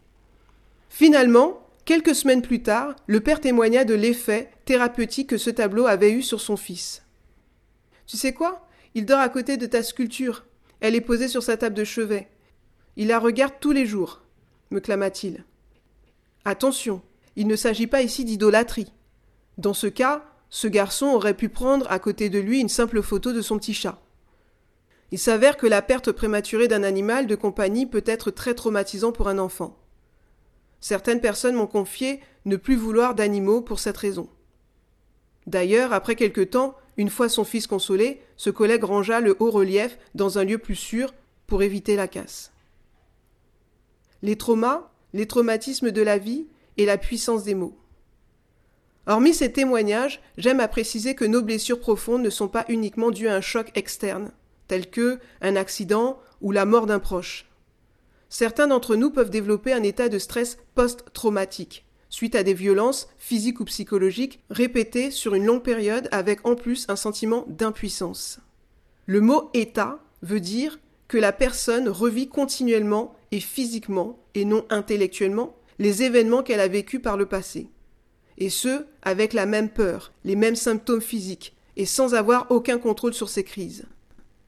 Finalement, 0.88 1.66
quelques 1.84 2.14
semaines 2.14 2.42
plus 2.42 2.62
tard, 2.62 2.94
le 3.06 3.20
père 3.20 3.40
témoigna 3.40 3.84
de 3.84 3.94
l'effet 3.94 4.50
thérapeutique 4.64 5.28
que 5.28 5.38
ce 5.38 5.50
tableau 5.50 5.86
avait 5.86 6.12
eu 6.12 6.22
sur 6.22 6.40
son 6.40 6.56
fils. 6.56 7.02
Tu 8.06 8.16
sais 8.16 8.32
quoi? 8.32 8.66
Il 8.94 9.04
dort 9.04 9.20
à 9.20 9.28
côté 9.28 9.56
de 9.56 9.66
ta 9.66 9.82
sculpture. 9.82 10.46
Elle 10.80 10.94
est 10.94 11.00
posée 11.00 11.28
sur 11.28 11.42
sa 11.42 11.56
table 11.56 11.74
de 11.74 11.84
chevet. 11.84 12.28
Il 12.96 13.08
la 13.08 13.18
regarde 13.18 13.54
tous 13.60 13.72
les 13.72 13.86
jours, 13.86 14.22
me 14.70 14.80
clama-t-il. 14.80 15.44
Attention, 16.44 17.02
il 17.38 17.46
ne 17.46 17.54
s'agit 17.54 17.86
pas 17.86 18.02
ici 18.02 18.24
d'idolâtrie. 18.24 18.92
Dans 19.58 19.72
ce 19.72 19.86
cas, 19.86 20.24
ce 20.50 20.66
garçon 20.66 21.06
aurait 21.06 21.36
pu 21.36 21.48
prendre 21.48 21.88
à 21.88 22.00
côté 22.00 22.30
de 22.30 22.40
lui 22.40 22.58
une 22.58 22.68
simple 22.68 23.00
photo 23.00 23.32
de 23.32 23.42
son 23.42 23.58
petit 23.58 23.74
chat. 23.74 24.02
Il 25.12 25.20
s'avère 25.20 25.56
que 25.56 25.68
la 25.68 25.80
perte 25.80 26.10
prématurée 26.10 26.66
d'un 26.66 26.82
animal 26.82 27.28
de 27.28 27.36
compagnie 27.36 27.86
peut 27.86 28.02
être 28.06 28.32
très 28.32 28.54
traumatisant 28.54 29.12
pour 29.12 29.28
un 29.28 29.38
enfant. 29.38 29.78
Certaines 30.80 31.20
personnes 31.20 31.54
m'ont 31.54 31.68
confié 31.68 32.20
ne 32.44 32.56
plus 32.56 32.74
vouloir 32.74 33.14
d'animaux 33.14 33.60
pour 33.60 33.78
cette 33.78 33.98
raison. 33.98 34.28
D'ailleurs, 35.46 35.92
après 35.92 36.16
quelque 36.16 36.40
temps, 36.40 36.74
une 36.96 37.08
fois 37.08 37.28
son 37.28 37.44
fils 37.44 37.68
consolé, 37.68 38.20
ce 38.36 38.50
collègue 38.50 38.82
rangea 38.82 39.20
le 39.20 39.36
haut 39.38 39.52
relief 39.52 39.96
dans 40.16 40.38
un 40.38 40.44
lieu 40.44 40.58
plus 40.58 40.74
sûr 40.74 41.14
pour 41.46 41.62
éviter 41.62 41.94
la 41.94 42.08
casse. 42.08 42.50
Les 44.22 44.34
traumas, 44.34 44.90
les 45.12 45.28
traumatismes 45.28 45.92
de 45.92 46.02
la 46.02 46.18
vie, 46.18 46.48
et 46.78 46.86
la 46.86 46.96
puissance 46.96 47.44
des 47.44 47.54
mots. 47.54 47.76
Hormis 49.06 49.34
ces 49.34 49.52
témoignages, 49.52 50.20
j'aime 50.36 50.60
à 50.60 50.68
préciser 50.68 51.14
que 51.14 51.24
nos 51.24 51.42
blessures 51.42 51.80
profondes 51.80 52.22
ne 52.22 52.30
sont 52.30 52.48
pas 52.48 52.64
uniquement 52.68 53.10
dues 53.10 53.28
à 53.28 53.34
un 53.34 53.40
choc 53.40 53.70
externe, 53.74 54.32
tel 54.68 54.88
que 54.90 55.18
un 55.40 55.56
accident 55.56 56.18
ou 56.40 56.52
la 56.52 56.64
mort 56.64 56.86
d'un 56.86 56.98
proche. 56.98 57.46
Certains 58.28 58.66
d'entre 58.66 58.96
nous 58.96 59.10
peuvent 59.10 59.30
développer 59.30 59.72
un 59.72 59.82
état 59.82 60.08
de 60.08 60.18
stress 60.18 60.58
post-traumatique, 60.74 61.86
suite 62.10 62.34
à 62.34 62.42
des 62.42 62.54
violences 62.54 63.08
physiques 63.18 63.60
ou 63.60 63.64
psychologiques 63.64 64.40
répétées 64.50 65.10
sur 65.10 65.34
une 65.34 65.46
longue 65.46 65.62
période 65.62 66.08
avec 66.12 66.46
en 66.46 66.54
plus 66.54 66.84
un 66.88 66.96
sentiment 66.96 67.44
d'impuissance. 67.48 68.40
Le 69.06 69.22
mot 69.22 69.50
état 69.54 70.00
veut 70.20 70.40
dire 70.40 70.78
que 71.08 71.16
la 71.16 71.32
personne 71.32 71.88
revit 71.88 72.28
continuellement 72.28 73.14
et 73.32 73.40
physiquement, 73.40 74.18
et 74.34 74.44
non 74.44 74.66
intellectuellement, 74.68 75.56
les 75.78 76.02
événements 76.02 76.42
qu'elle 76.42 76.60
a 76.60 76.68
vécus 76.68 77.00
par 77.00 77.16
le 77.16 77.26
passé. 77.26 77.70
Et 78.36 78.50
ce, 78.50 78.86
avec 79.02 79.32
la 79.32 79.46
même 79.46 79.68
peur, 79.68 80.12
les 80.24 80.36
mêmes 80.36 80.56
symptômes 80.56 81.00
physiques, 81.00 81.56
et 81.76 81.86
sans 81.86 82.14
avoir 82.14 82.50
aucun 82.50 82.78
contrôle 82.78 83.14
sur 83.14 83.28
ces 83.28 83.44
crises. 83.44 83.86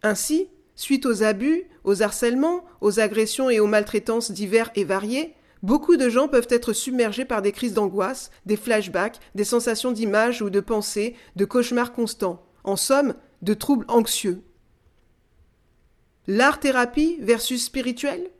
Ainsi, 0.03 0.49
suite 0.75 1.07
aux 1.07 1.23
abus, 1.23 1.65
aux 1.85 2.03
harcèlements, 2.03 2.65
aux 2.81 3.01
agressions 3.01 3.51
et 3.51 3.61
aux 3.61 3.67
maltraitances 3.67 4.31
divers 4.31 4.71
et 4.75 4.85
variées, 4.85 5.35
beaucoup 5.63 5.97
de 5.97 6.09
gens 6.09 6.29
peuvent 6.29 6.49
être 6.51 6.73
submergés 6.73 7.25
par 7.25 7.43
des 7.43 7.53
crises 7.53 7.75
d'angoisse, 7.75 8.31
des 8.47 8.57
flashbacks, 8.57 9.21
des 9.35 9.45
sensations 9.45 9.93
d'image 9.93 10.43
ou 10.43 10.51
de 10.51 10.61
pensée, 10.61 11.15
de 11.37 11.45
cauchemars 11.45 11.93
constants, 11.93 12.45
en 12.65 12.77
somme, 12.77 13.15
de 13.43 13.55
troubles 13.55 13.87
anxieux. 13.89 14.43
L'art-thérapie 16.27 17.19
versus 17.21 17.65
spirituel? 17.65 18.31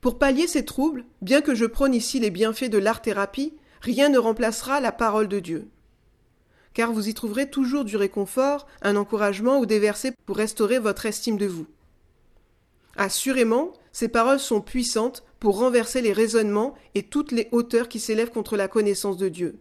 Pour 0.00 0.18
pallier 0.18 0.46
ces 0.46 0.64
troubles, 0.64 1.04
bien 1.20 1.42
que 1.42 1.54
je 1.54 1.66
prône 1.66 1.94
ici 1.94 2.20
les 2.20 2.30
bienfaits 2.30 2.70
de 2.70 2.78
l'art-thérapie, 2.78 3.54
rien 3.80 4.08
ne 4.08 4.18
remplacera 4.18 4.80
la 4.80 4.92
parole 4.92 5.28
de 5.28 5.40
Dieu. 5.40 5.68
Car 6.72 6.92
vous 6.92 7.08
y 7.08 7.14
trouverez 7.14 7.50
toujours 7.50 7.84
du 7.84 7.96
réconfort, 7.96 8.66
un 8.80 8.96
encouragement 8.96 9.58
ou 9.58 9.66
des 9.66 9.78
versets 9.78 10.14
pour 10.24 10.36
restaurer 10.36 10.78
votre 10.78 11.04
estime 11.04 11.36
de 11.36 11.46
vous. 11.46 11.66
Assurément, 12.96 13.72
ces 13.92 14.08
paroles 14.08 14.40
sont 14.40 14.60
puissantes 14.60 15.24
pour 15.38 15.58
renverser 15.58 16.00
les 16.00 16.12
raisonnements 16.12 16.74
et 16.94 17.02
toutes 17.02 17.32
les 17.32 17.48
hauteurs 17.50 17.88
qui 17.88 18.00
s'élèvent 18.00 18.30
contre 18.30 18.56
la 18.56 18.68
connaissance 18.68 19.16
de 19.16 19.28
Dieu. 19.28 19.58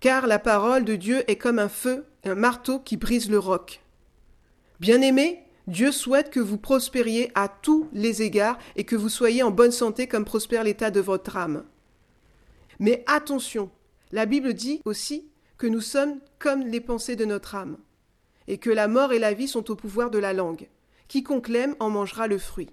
Car 0.00 0.26
la 0.26 0.38
parole 0.38 0.84
de 0.84 0.96
Dieu 0.96 1.22
est 1.30 1.36
comme 1.36 1.58
un 1.58 1.68
feu, 1.68 2.06
un 2.24 2.34
marteau 2.34 2.78
qui 2.80 2.96
brise 2.96 3.30
le 3.30 3.38
roc. 3.38 3.80
Bien-aimés, 4.80 5.44
Dieu 5.70 5.92
souhaite 5.92 6.30
que 6.30 6.40
vous 6.40 6.58
prospériez 6.58 7.30
à 7.36 7.46
tous 7.46 7.88
les 7.92 8.22
égards 8.22 8.58
et 8.74 8.82
que 8.82 8.96
vous 8.96 9.08
soyez 9.08 9.44
en 9.44 9.52
bonne 9.52 9.70
santé 9.70 10.08
comme 10.08 10.24
prospère 10.24 10.64
l'état 10.64 10.90
de 10.90 10.98
votre 10.98 11.36
âme. 11.36 11.64
Mais 12.80 13.04
attention, 13.06 13.70
la 14.10 14.26
Bible 14.26 14.52
dit 14.52 14.80
aussi 14.84 15.28
que 15.58 15.68
nous 15.68 15.80
sommes 15.80 16.18
comme 16.40 16.66
les 16.66 16.80
pensées 16.80 17.14
de 17.14 17.24
notre 17.24 17.54
âme, 17.54 17.78
et 18.48 18.58
que 18.58 18.68
la 18.68 18.88
mort 18.88 19.12
et 19.12 19.20
la 19.20 19.32
vie 19.32 19.46
sont 19.46 19.70
au 19.70 19.76
pouvoir 19.76 20.10
de 20.10 20.18
la 20.18 20.32
langue. 20.32 20.68
Quiconque 21.06 21.48
l'aime 21.48 21.76
en 21.78 21.88
mangera 21.88 22.26
le 22.26 22.38
fruit. 22.38 22.70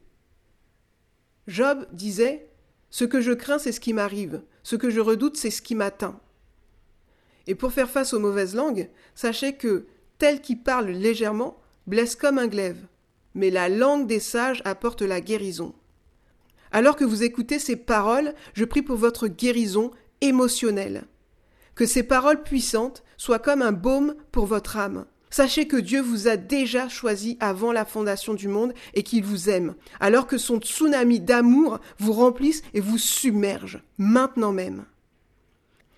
Job 1.46 1.86
disait 1.92 2.50
Ce 2.89 3.06
que 3.06 3.22
je 3.22 3.32
crains, 3.32 3.60
c'est 3.60 3.74
ce 3.74 3.80
qui 3.80 3.94
m'arrive, 3.94 4.42
ce 4.63 4.75
que 4.75 4.89
je 4.89 5.01
redoute, 5.01 5.38
c'est 5.38 5.51
ce 5.51 5.62
qui 5.62 5.75
m'atteint. 5.75 6.20
Et 7.46 7.54
pour 7.54 7.74
faire 7.74 7.92
face 7.92 8.13
aux 8.13 8.20
mauvaises 8.20 8.56
langues, 8.56 8.89
sachez 9.13 9.56
que, 9.56 9.86
tel 10.18 10.42
qui 10.42 10.56
parle 10.56 10.88
légèrement, 10.88 11.62
blesse 11.88 12.15
comme 12.15 12.38
un 12.38 12.48
glaive, 12.48 12.86
mais 13.34 13.50
la 13.50 13.70
langue 13.70 14.08
des 14.08 14.20
sages 14.20 14.62
apporte 14.65 15.01
la 15.01 15.22
guérison. 15.22 15.74
Alors 16.72 16.96
que 16.96 17.06
vous 17.06 17.24
écoutez 17.24 17.60
ces 17.60 17.77
paroles, 17.77 18.34
je 18.53 18.65
prie 18.65 18.82
pour 18.82 18.98
votre 18.98 19.27
guérison 19.27 19.91
émotionnelle. 20.22 21.06
Que 21.75 21.86
ces 21.86 22.03
paroles 22.03 22.44
puissantes 22.44 23.03
soient 23.17 23.39
comme 23.39 23.62
un 23.62 23.72
baume 23.72 24.15
pour 24.32 24.46
votre 24.46 24.77
âme. 24.77 25.06
Sachez 25.29 25.67
que 25.67 25.77
Dieu 25.77 26.01
vous 26.01 26.27
a 26.27 26.38
déjà 26.38 26.88
choisi 26.88 27.38
avant 27.39 27.72
la 27.72 27.86
fondation 27.86 28.34
du 28.34 28.48
monde 28.48 28.74
et 28.94 29.03
qu'il 29.03 29.24
vous 29.24 29.50
aime, 29.50 29.75
alors 30.00 30.25
que 30.25 30.38
son 30.38 30.58
tsunami 30.58 31.20
d'amour 31.20 31.79
vous 32.00 32.13
remplisse 32.13 32.63
et 32.74 32.79
vous 32.79 32.98
submerge, 32.98 33.82
maintenant 33.98 34.53
même. 34.53 34.86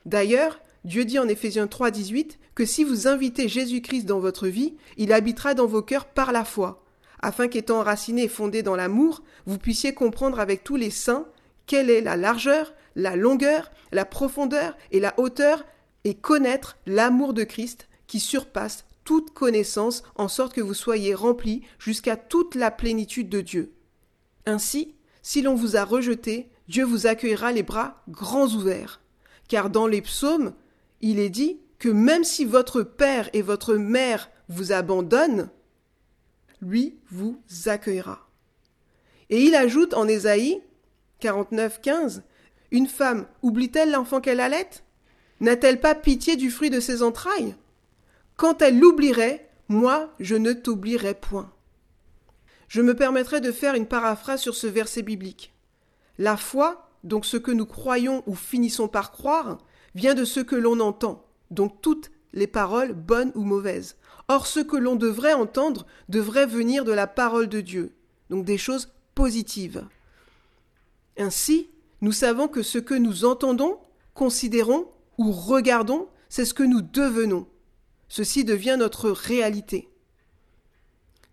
D'ailleurs, 0.06 0.60
Dieu 0.84 1.06
dit 1.06 1.20
en 1.20 1.28
Éphésiens 1.28 1.68
3, 1.68 1.92
18 1.92 2.39
que 2.60 2.66
si 2.66 2.84
vous 2.84 3.08
invitez 3.08 3.48
Jésus-Christ 3.48 4.04
dans 4.04 4.20
votre 4.20 4.50
vie, 4.50 4.76
il 4.98 5.14
habitera 5.14 5.54
dans 5.54 5.66
vos 5.66 5.82
cœurs 5.82 6.04
par 6.04 6.34
la 6.34 6.44
foi, 6.44 6.84
afin 7.22 7.48
qu'étant 7.48 7.80
enraciné 7.80 8.24
et 8.24 8.28
fondé 8.28 8.64
dans 8.64 8.76
l'amour, 8.76 9.24
vous 9.46 9.58
puissiez 9.58 9.94
comprendre 9.94 10.42
avec 10.42 10.66
tous 10.66 10.76
les 10.76 10.90
saints 10.90 11.26
quelle 11.68 11.90
est 11.90 12.02
la 12.02 12.18
largeur, 12.18 12.74
la 12.98 13.16
longueur, 13.16 13.72
la 13.94 14.04
profondeur 14.04 14.76
et 14.92 15.00
la 15.00 15.18
hauteur, 15.18 15.64
et 16.04 16.16
connaître 16.16 16.76
l'amour 16.86 17.34
de 17.34 17.46
Christ 17.46 17.88
qui 18.08 18.20
surpasse 18.20 18.84
toute 19.06 19.34
connaissance, 19.34 20.04
en 20.16 20.28
sorte 20.28 20.52
que 20.52 20.60
vous 20.60 20.74
soyez 20.74 21.14
remplis 21.14 21.62
jusqu'à 21.80 22.18
toute 22.18 22.56
la 22.56 22.72
plénitude 22.72 23.30
de 23.30 23.40
Dieu. 23.40 23.72
Ainsi, 24.46 24.96
si 25.22 25.42
l'on 25.42 25.56
vous 25.56 25.78
a 25.78 25.86
rejeté, 25.86 26.50
Dieu 26.68 26.84
vous 26.84 27.08
accueillera 27.08 27.54
les 27.54 27.64
bras 27.64 28.04
grands 28.10 28.50
ouverts. 28.50 29.00
Car 29.48 29.70
dans 29.70 29.88
les 29.88 30.02
psaumes, 30.02 30.54
il 31.00 31.20
est 31.20 31.30
dit 31.30 31.62
que 31.80 31.90
même 31.90 32.24
si 32.24 32.46
votre 32.46 32.84
père 32.84 33.30
et 33.34 33.42
votre 33.42 33.76
mère 33.76 34.30
vous 34.50 34.72
abandonnent, 34.72 35.50
lui 36.62 37.00
vous 37.10 37.42
accueillera. 37.66 38.28
Et 39.30 39.42
il 39.44 39.56
ajoute 39.56 39.94
en 39.94 40.08
Ésaïe 40.08 40.62
49, 41.20 41.82
15, 41.82 42.24
Une 42.72 42.88
femme 42.88 43.28
oublie-t-elle 43.42 43.92
l'enfant 43.92 44.22
qu'elle 44.22 44.40
allait? 44.40 44.70
N'a-t-elle 45.40 45.80
pas 45.80 45.96
pitié 45.96 46.36
du 46.36 46.50
fruit 46.50 46.70
de 46.70 46.80
ses 46.80 47.02
entrailles? 47.02 47.56
Quand 48.36 48.62
elle 48.62 48.80
l'oublierait, 48.80 49.50
moi 49.68 50.14
je 50.20 50.36
ne 50.36 50.54
t'oublierai 50.54 51.14
point. 51.14 51.52
Je 52.68 52.82
me 52.82 52.96
permettrai 52.96 53.42
de 53.42 53.52
faire 53.52 53.74
une 53.74 53.88
paraphrase 53.88 54.42
sur 54.42 54.56
ce 54.56 54.68
verset 54.68 55.02
biblique. 55.02 55.54
La 56.18 56.38
foi, 56.38 56.90
donc 57.04 57.26
ce 57.26 57.38
que 57.38 57.52
nous 57.52 57.66
croyons 57.66 58.24
ou 58.28 58.36
finissons 58.36 58.88
par 58.88 59.12
croire, 59.12 59.58
vient 59.96 60.14
de 60.14 60.26
ce 60.26 60.40
que 60.40 60.56
l'on 60.56 60.80
entend, 60.80 61.26
donc 61.52 61.82
toutes 61.82 62.12
les 62.34 62.48
paroles 62.48 62.94
bonnes 62.94 63.32
ou 63.36 63.44
mauvaises. 63.44 63.98
Or 64.28 64.46
ce 64.46 64.60
que 64.60 64.78
l'on 64.78 64.96
devrait 64.96 65.34
entendre 65.34 65.86
devrait 66.08 66.46
venir 66.46 66.86
de 66.86 66.92
la 66.92 67.08
parole 67.08 67.48
de 67.48 67.62
Dieu, 67.62 67.94
donc 68.30 68.46
des 68.46 68.58
choses 68.58 68.94
positives. 69.16 69.86
Ainsi, 71.18 71.70
nous 72.02 72.12
savons 72.12 72.48
que 72.48 72.64
ce 72.64 72.78
que 72.78 72.94
nous 72.94 73.26
entendons, 73.26 73.80
considérons 74.14 74.88
ou 75.18 75.32
regardons, 75.32 76.08
c'est 76.30 76.46
ce 76.46 76.54
que 76.54 76.64
nous 76.64 76.82
devenons. 76.82 77.48
Ceci 78.08 78.44
devient 78.44 78.78
notre 78.78 79.10
réalité. 79.10 79.90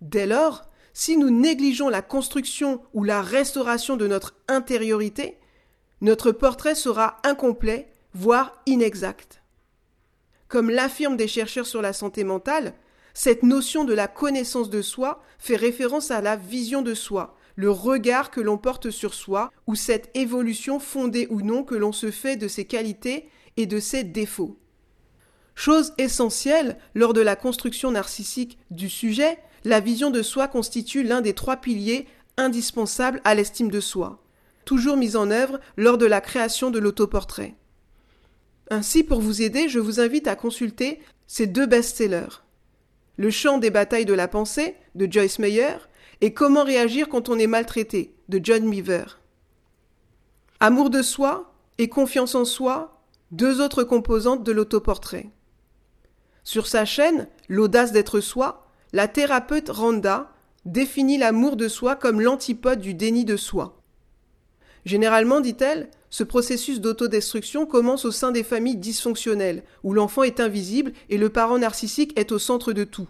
Dès 0.01 0.27
lors, 0.27 0.65
si 0.93 1.17
nous 1.17 1.31
négligeons 1.31 1.89
la 1.89 2.03
construction 2.03 2.83
ou 2.95 3.05
la 3.05 3.23
restauration 3.23 3.97
de 3.97 4.07
notre 4.07 4.35
intériorité, 4.49 5.39
notre 6.01 6.33
portrait 6.33 6.75
sera 6.75 7.19
incomplet 7.23 7.93
voire 8.15 8.63
inexact. 8.67 9.43
Comme 10.49 10.71
l'affirment 10.71 11.17
des 11.17 11.29
chercheurs 11.29 11.67
sur 11.67 11.83
la 11.83 11.93
santé 11.93 12.25
mentale, 12.25 12.75
cette 13.15 13.43
notion 13.43 13.85
de 13.85 13.95
la 13.95 14.09
connaissance 14.09 14.71
de 14.71 14.83
soi 14.83 15.23
fait 15.39 15.57
référence 15.57 16.11
à 16.11 16.21
la 16.21 16.37
vision 16.37 16.83
de 16.83 16.95
soi, 16.95 17.37
le 17.57 17.71
regard 17.71 18.31
que 18.31 18.41
l'on 18.41 18.59
porte 18.59 18.91
sur 18.91 19.15
soi, 19.15 19.51
ou 19.67 19.75
cette 19.75 20.11
évolution 20.15 20.79
fondée 20.79 21.27
ou 21.31 21.41
non 21.41 21.65
que 21.65 21.75
l'on 21.75 21.93
se 21.93 22.11
fait 22.11 22.37
de 22.37 22.47
ses 22.47 22.67
qualités 22.67 23.29
et 23.57 23.67
de 23.67 23.81
ses 23.81 24.05
défauts. 24.05 24.59
Chose 25.55 25.95
essentielle 25.97 26.79
lors 26.95 27.15
de 27.15 27.23
la 27.23 27.35
construction 27.35 27.91
narcissique 27.91 28.59
du 28.71 28.91
sujet, 28.91 29.39
la 29.65 29.81
vision 29.81 30.11
de 30.11 30.23
soi 30.23 30.47
constitue 30.47 31.03
l'un 31.03 31.23
des 31.23 31.33
trois 31.33 31.57
piliers 31.57 32.07
indispensables 32.37 33.23
à 33.25 33.35
l'estime 33.35 33.71
de 33.71 33.81
soi, 33.81 34.23
toujours 34.67 34.99
mis 34.99 35.17
en 35.17 35.31
œuvre 35.31 35.59
lors 35.79 35.97
de 35.97 36.07
la 36.07 36.21
création 36.21 36.71
de 36.71 36.79
l'autoportrait. 36.79 37.55
Ainsi, 38.71 39.05
pour 39.05 39.21
vous 39.21 39.43
aider, 39.43 39.69
je 39.69 39.79
vous 39.79 40.01
invite 40.01 40.27
à 40.27 40.37
consulter 40.37 41.01
ces 41.27 41.47
deux 41.47 41.67
best-sellers. 41.67 42.43
Le 43.17 43.31
chant 43.31 43.59
des 43.59 43.71
batailles 43.71 44.05
de 44.05 44.15
la 44.15 44.29
pensée 44.29 44.77
de 44.95 45.11
Joyce 45.11 45.39
Meyer 45.39 45.77
et 46.21 46.33
Comment 46.35 46.65
réagir 46.65 47.09
quand 47.09 47.29
on 47.29 47.39
est 47.39 47.47
maltraité 47.47 48.15
de 48.29 48.41
John 48.43 48.69
Beaver. 48.69 49.05
Amour 50.61 50.91
de 50.91 51.03
soi 51.03 51.55
et 51.79 51.89
confiance 51.89 52.35
en 52.35 52.45
soi, 52.45 53.03
deux 53.31 53.61
autres 53.61 53.85
composantes 53.85 54.43
de 54.43 54.53
l'autoportrait. 54.53 55.31
Sur 56.45 56.67
sa 56.67 56.85
chaîne 56.85 57.29
L'audace 57.49 57.93
d'être 57.93 58.21
soi, 58.21 58.67
la 58.93 59.09
thérapeute 59.09 59.69
Randa 59.69 60.33
définit 60.65 61.19
l'amour 61.19 61.57
de 61.57 61.69
soi 61.69 61.95
comme 61.95 62.21
l'antipode 62.21 62.81
du 62.81 62.95
déni 62.95 63.25
de 63.25 63.37
soi. 63.37 63.76
Généralement, 64.87 65.41
dit-elle, 65.41 65.91
ce 66.11 66.23
processus 66.23 66.81
d'autodestruction 66.81 67.67
commence 67.67 68.05
au 68.05 68.13
sein 68.13 68.31
des 68.31 68.45
familles 68.45 68.77
dysfonctionnelles, 68.77 69.65
où 69.83 69.93
l'enfant 69.93 70.23
est 70.23 70.39
invisible 70.39 70.93
et 71.11 71.19
le 71.19 71.29
parent 71.29 71.59
narcissique 71.59 72.17
est 72.17 72.31
au 72.31 72.39
centre 72.39 72.73
de 72.73 72.85
tout. 72.85 73.09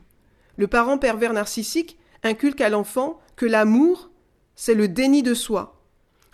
Le 0.56 0.68
parent 0.68 0.97
pervers 0.97 1.35
narcissique 1.35 1.99
inculque 2.23 2.62
à 2.62 2.71
l'enfant 2.71 3.21
que 3.37 3.45
l'amour, 3.45 4.11
c'est 4.54 4.75
le 4.75 4.88
déni 4.88 5.23
de 5.23 5.35
soi. 5.35 5.83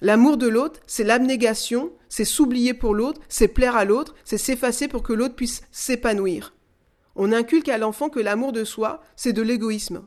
L'amour 0.01 0.37
de 0.37 0.47
l'autre, 0.47 0.79
c'est 0.87 1.03
l'abnégation, 1.03 1.91
c'est 2.09 2.25
s'oublier 2.25 2.73
pour 2.73 2.95
l'autre, 2.95 3.21
c'est 3.29 3.49
plaire 3.49 3.75
à 3.75 3.85
l'autre, 3.85 4.15
c'est 4.23 4.39
s'effacer 4.39 4.87
pour 4.87 5.03
que 5.03 5.13
l'autre 5.13 5.35
puisse 5.35 5.63
s'épanouir. 5.73 6.55
On 7.17 7.33
inculque 7.33 7.69
à 7.69 7.79
l'enfant 7.79 8.11
que 8.11 8.21
l'amour 8.21 8.53
de 8.53 8.63
soi, 8.63 9.03
c'est 9.17 9.33
de 9.33 9.43
l'égoïsme. 9.43 10.07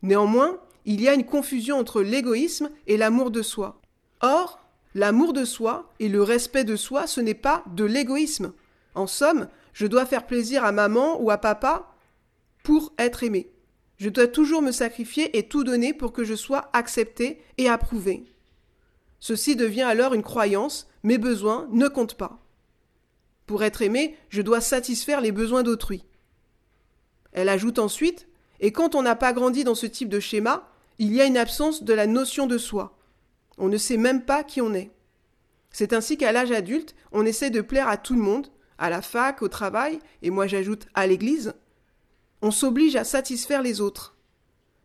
Néanmoins, 0.00 0.58
il 0.86 1.02
y 1.02 1.08
a 1.08 1.14
une 1.14 1.26
confusion 1.26 1.78
entre 1.78 2.00
l'égoïsme 2.00 2.70
et 2.86 2.96
l'amour 2.96 3.30
de 3.30 3.42
soi. 3.42 3.82
Or, 4.20 4.60
l'amour 4.94 5.32
de 5.32 5.44
soi 5.44 5.92
et 6.00 6.08
le 6.08 6.22
respect 6.22 6.64
de 6.64 6.76
soi, 6.76 7.06
ce 7.06 7.20
n'est 7.20 7.34
pas 7.34 7.64
de 7.66 7.84
l'égoïsme. 7.84 8.52
En 8.94 9.06
somme, 9.06 9.48
je 9.72 9.86
dois 9.86 10.06
faire 10.06 10.26
plaisir 10.26 10.64
à 10.64 10.72
maman 10.72 11.20
ou 11.20 11.30
à 11.30 11.38
papa 11.38 11.94
pour 12.62 12.92
être 12.98 13.22
aimé. 13.22 13.50
Je 13.98 14.08
dois 14.08 14.26
toujours 14.26 14.62
me 14.62 14.72
sacrifier 14.72 15.36
et 15.38 15.48
tout 15.48 15.64
donner 15.64 15.94
pour 15.94 16.12
que 16.12 16.24
je 16.24 16.34
sois 16.34 16.70
accepté 16.72 17.42
et 17.58 17.68
approuvé. 17.68 18.24
Ceci 19.20 19.56
devient 19.56 19.82
alors 19.82 20.14
une 20.14 20.22
croyance, 20.22 20.88
mes 21.02 21.18
besoins 21.18 21.68
ne 21.72 21.88
comptent 21.88 22.16
pas. 22.16 22.38
Pour 23.46 23.62
être 23.62 23.82
aimé, 23.82 24.16
je 24.28 24.42
dois 24.42 24.60
satisfaire 24.60 25.20
les 25.20 25.32
besoins 25.32 25.62
d'autrui. 25.62 26.04
Elle 27.32 27.48
ajoute 27.48 27.78
ensuite, 27.78 28.28
et 28.60 28.72
quand 28.72 28.94
on 28.94 29.02
n'a 29.02 29.14
pas 29.14 29.32
grandi 29.32 29.62
dans 29.62 29.74
ce 29.74 29.86
type 29.86 30.08
de 30.08 30.20
schéma, 30.20 30.68
il 30.98 31.14
y 31.14 31.20
a 31.20 31.26
une 31.26 31.36
absence 31.36 31.82
de 31.82 31.92
la 31.92 32.06
notion 32.06 32.46
de 32.46 32.58
soi. 32.58 32.96
On 33.58 33.68
ne 33.68 33.76
sait 33.76 33.96
même 33.96 34.24
pas 34.24 34.44
qui 34.44 34.60
on 34.60 34.74
est. 34.74 34.90
C'est 35.70 35.92
ainsi 35.92 36.16
qu'à 36.16 36.32
l'âge 36.32 36.52
adulte, 36.52 36.94
on 37.12 37.26
essaie 37.26 37.50
de 37.50 37.60
plaire 37.60 37.88
à 37.88 37.96
tout 37.96 38.14
le 38.14 38.22
monde, 38.22 38.48
à 38.78 38.90
la 38.90 39.02
fac, 39.02 39.42
au 39.42 39.48
travail, 39.48 39.98
et 40.22 40.30
moi 40.30 40.46
j'ajoute 40.46 40.86
à 40.94 41.06
l'église. 41.06 41.54
On 42.42 42.50
s'oblige 42.50 42.96
à 42.96 43.04
satisfaire 43.04 43.62
les 43.62 43.80
autres. 43.80 44.16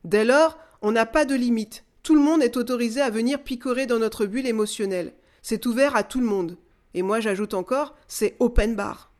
Dès 0.03 0.25
lors, 0.25 0.57
on 0.81 0.91
n'a 0.91 1.05
pas 1.05 1.25
de 1.25 1.35
limite, 1.35 1.85
tout 2.03 2.15
le 2.15 2.21
monde 2.21 2.41
est 2.41 2.57
autorisé 2.57 3.01
à 3.01 3.11
venir 3.11 3.43
picorer 3.43 3.85
dans 3.85 3.99
notre 3.99 4.25
bulle 4.25 4.47
émotionnelle. 4.47 5.13
C'est 5.41 5.65
ouvert 5.65 5.95
à 5.95 6.03
tout 6.03 6.19
le 6.19 6.25
monde. 6.25 6.57
Et 6.93 7.03
moi 7.03 7.19
j'ajoute 7.19 7.53
encore, 7.53 7.95
c'est 8.07 8.35
open 8.39 8.75
bar. 8.75 9.11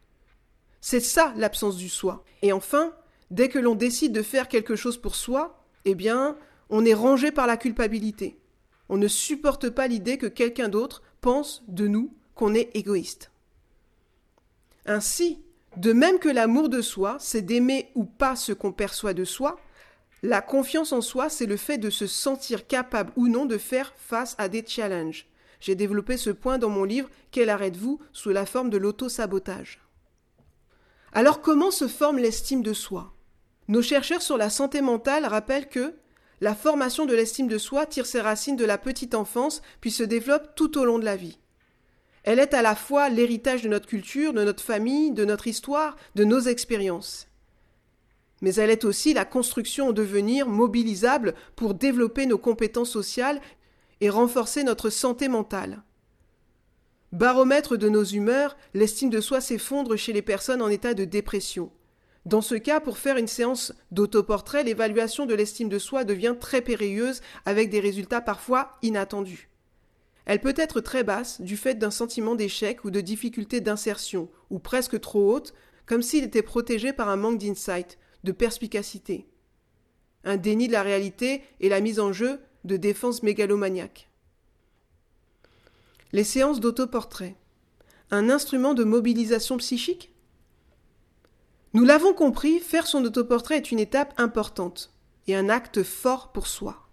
C'est 0.82 1.00
ça 1.00 1.34
l'absence 1.38 1.78
du 1.78 1.90
soi. 1.90 2.24
Et 2.42 2.52
enfin, 2.52 2.94
dès 3.30 3.50
que 3.50 3.60
l'on 3.60 3.76
décide 3.76 4.14
de 4.14 4.24
faire 4.24 4.48
quelque 4.48 4.76
chose 4.76 4.98
pour 4.98 5.16
soi, 5.16 5.64
eh 5.86 5.94
bien, 5.94 6.36
on 6.70 6.84
est 6.86 6.94
rangé 6.94 7.32
par 7.32 7.46
la 7.46 7.56
culpabilité. 7.56 8.41
On 8.92 8.98
ne 8.98 9.08
supporte 9.08 9.70
pas 9.70 9.88
l'idée 9.88 10.18
que 10.18 10.28
quelqu'un 10.28 10.68
d'autre 10.68 11.02
pense 11.22 11.64
de 11.70 11.88
nous 11.88 12.14
qu'on 12.36 12.54
est 12.54 12.70
égoïste. 12.74 13.32
Ainsi, 14.86 15.40
de 15.78 15.94
même 15.94 16.20
que 16.20 16.28
l'amour 16.28 16.68
de 16.68 16.82
soi, 16.82 17.16
c'est 17.18 17.42
d'aimer 17.42 17.90
ou 17.96 18.04
pas 18.04 18.36
ce 18.36 18.52
qu'on 18.52 18.74
perçoit 18.74 19.14
de 19.14 19.24
soi, 19.24 19.58
la 20.24 20.42
confiance 20.42 20.92
en 20.92 21.00
soi, 21.00 21.30
c'est 21.30 21.46
le 21.46 21.56
fait 21.56 21.78
de 21.78 21.90
se 21.90 22.06
sentir 22.06 22.68
capable 22.68 23.14
ou 23.16 23.30
non 23.30 23.46
de 23.46 23.58
faire 23.58 23.94
face 23.96 24.36
à 24.38 24.50
des 24.50 24.66
challenges. 24.68 25.26
J'ai 25.62 25.76
développé 25.76 26.18
ce 26.18 26.30
point 26.30 26.58
dans 26.58 26.70
mon 26.70 26.84
livre 26.84 27.10
Quel 27.32 27.50
arrête-vous 27.50 28.02
sous 28.12 28.32
la 28.32 28.46
forme 28.46 28.70
de 28.70 28.78
l'auto-sabotage. 28.78 29.80
Alors 31.14 31.42
comment 31.42 31.72
se 31.72 31.88
forme 31.88 32.20
l'estime 32.20 32.62
de 32.62 32.74
soi? 32.74 33.14
Nos 33.70 33.82
chercheurs 33.82 34.22
sur 34.22 34.36
la 34.36 34.50
santé 34.50 34.82
mentale 34.82 35.26
rappellent 35.26 35.70
que 35.70 35.96
la 36.42 36.56
formation 36.56 37.06
de 37.06 37.16
l'estime 37.16 37.48
de 37.48 37.58
soi 37.58 37.86
tire 37.86 38.06
ses 38.06 38.20
racines 38.22 38.58
de 38.58 38.66
la 38.66 38.78
petite 38.78 39.16
enfance 39.16 39.62
puis 39.80 39.92
se 39.92 40.04
développe 40.04 40.56
tout 40.56 40.78
au 40.78 40.86
long 40.86 41.00
de 41.00 41.06
la 41.06 41.16
vie. 41.16 41.40
Elle 42.24 42.40
est 42.40 42.54
à 42.54 42.62
la 42.62 42.76
fois 42.76 43.10
l'héritage 43.10 43.64
de 43.64 43.70
notre 43.70 43.88
culture, 43.88 44.34
de 44.34 44.44
notre 44.44 44.64
famille, 44.64 45.12
de 45.12 45.26
notre 45.26 45.48
histoire, 45.48 45.96
de 46.16 46.24
nos 46.24 46.42
expériences 46.42 47.32
mais 48.42 48.56
elle 48.56 48.72
est 48.72 48.86
aussi 48.86 49.14
la 49.14 49.26
construction 49.26 49.90
en 49.90 49.94
devenir 49.94 50.48
mobilisable 50.48 51.36
pour 51.56 51.76
développer 51.76 52.26
nos 52.26 52.40
compétences 52.40 52.90
sociales 52.90 53.40
et 54.02 54.10
renforcer 54.10 54.64
notre 54.64 54.90
santé 54.90 55.28
mentale. 55.28 55.84
Baromètre 57.12 57.78
de 57.78 57.90
nos 57.90 58.04
humeurs, 58.04 58.58
l'estime 58.74 59.10
de 59.10 59.22
soi 59.22 59.42
s'effondre 59.42 59.96
chez 59.96 60.14
les 60.14 60.22
personnes 60.22 60.62
en 60.62 60.70
état 60.70 60.94
de 60.94 61.06
dépression. 61.06 61.72
Dans 62.26 62.42
ce 62.42 62.56
cas, 62.56 62.80
pour 62.80 62.98
faire 62.98 63.18
une 63.18 63.28
séance 63.28 63.74
d'autoportrait, 63.90 64.64
l'évaluation 64.64 65.26
de 65.26 65.34
l'estime 65.34 65.70
de 65.70 65.80
soi 65.80 66.04
devient 66.04 66.36
très 66.40 66.62
périlleuse 66.62 67.22
avec 67.46 67.70
des 67.70 67.80
résultats 67.80 68.22
parfois 68.22 68.78
inattendus. 68.84 69.50
Elle 70.26 70.40
peut 70.40 70.54
être 70.56 70.82
très 70.82 71.04
basse 71.04 71.42
du 71.42 71.58
fait 71.58 71.76
d'un 71.76 71.90
sentiment 71.90 72.36
d'échec 72.36 72.86
ou 72.86 72.92
de 72.92 73.02
difficulté 73.02 73.60
d'insertion, 73.60 74.30
ou 74.52 74.60
presque 74.60 75.00
trop 75.00 75.34
haute, 75.34 75.54
comme 75.88 76.04
s'il 76.04 76.24
était 76.24 76.44
protégé 76.44 76.94
par 76.94 77.10
un 77.10 77.16
manque 77.16 77.40
d'insight, 77.40 77.98
de 78.24 78.32
perspicacité, 78.32 79.28
un 80.24 80.38
déni 80.38 80.68
de 80.68 80.74
la 80.74 80.84
réalité 80.84 81.44
et 81.60 81.70
la 81.70 81.82
mise 81.82 82.00
en 82.00 82.14
jeu 82.14 82.40
de 82.66 82.78
défense 82.78 83.24
mégalomaniaque. 83.24 84.10
Les 86.12 86.24
séances 86.24 86.60
d'autoportrait, 86.60 87.36
un 88.12 88.30
instrument 88.30 88.76
de 88.76 88.84
mobilisation 88.84 89.58
psychique? 89.58 90.14
Nous 91.74 91.86
l'avons 91.86 92.14
compris, 92.14 92.60
faire 92.60 92.88
son 92.88 93.04
autoportrait 93.06 93.58
est 93.58 93.72
une 93.72 93.80
étape 93.80 94.14
importante 94.18 94.94
et 95.28 95.36
un 95.36 95.50
acte 95.50 95.84
fort 95.84 96.32
pour 96.32 96.48
soi. 96.48 96.88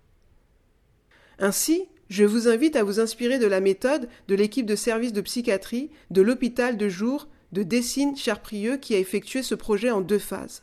Ainsi, 1.39 1.89
je 2.09 2.25
vous 2.25 2.49
invite 2.49 2.77
à 2.77 2.85
vous 2.85 3.01
inspirer 3.01 3.39
de 3.39 3.47
la 3.47 3.61
méthode 3.61 4.09
de 4.29 4.35
l'équipe 4.35 4.67
de 4.67 4.77
service 4.77 5.13
de 5.13 5.21
psychiatrie 5.21 5.91
de 6.11 6.23
l'hôpital 6.23 6.77
de 6.77 6.89
jour 6.89 7.29
de 7.53 7.63
Dessines-Charprieux 7.63 8.77
qui 8.77 8.95
a 8.95 8.99
effectué 8.99 9.43
ce 9.43 9.55
projet 9.55 9.91
en 9.91 10.01
deux 10.01 10.19
phases. 10.19 10.63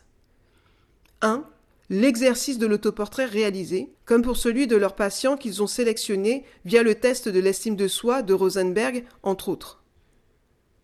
1. 1.20 1.44
L'exercice 1.88 2.58
de 2.58 2.66
l'autoportrait 2.66 3.26
réalisé, 3.26 3.92
comme 4.06 4.22
pour 4.22 4.36
celui 4.36 4.66
de 4.66 4.76
leurs 4.76 4.96
patients 4.96 5.36
qu'ils 5.36 5.62
ont 5.62 5.68
sélectionnés 5.68 6.44
via 6.64 6.82
le 6.82 6.94
test 6.94 7.28
de 7.28 7.38
l'estime 7.38 7.76
de 7.76 7.86
soi 7.86 8.22
de 8.22 8.34
Rosenberg, 8.34 9.04
entre 9.22 9.48
autres. 9.48 9.84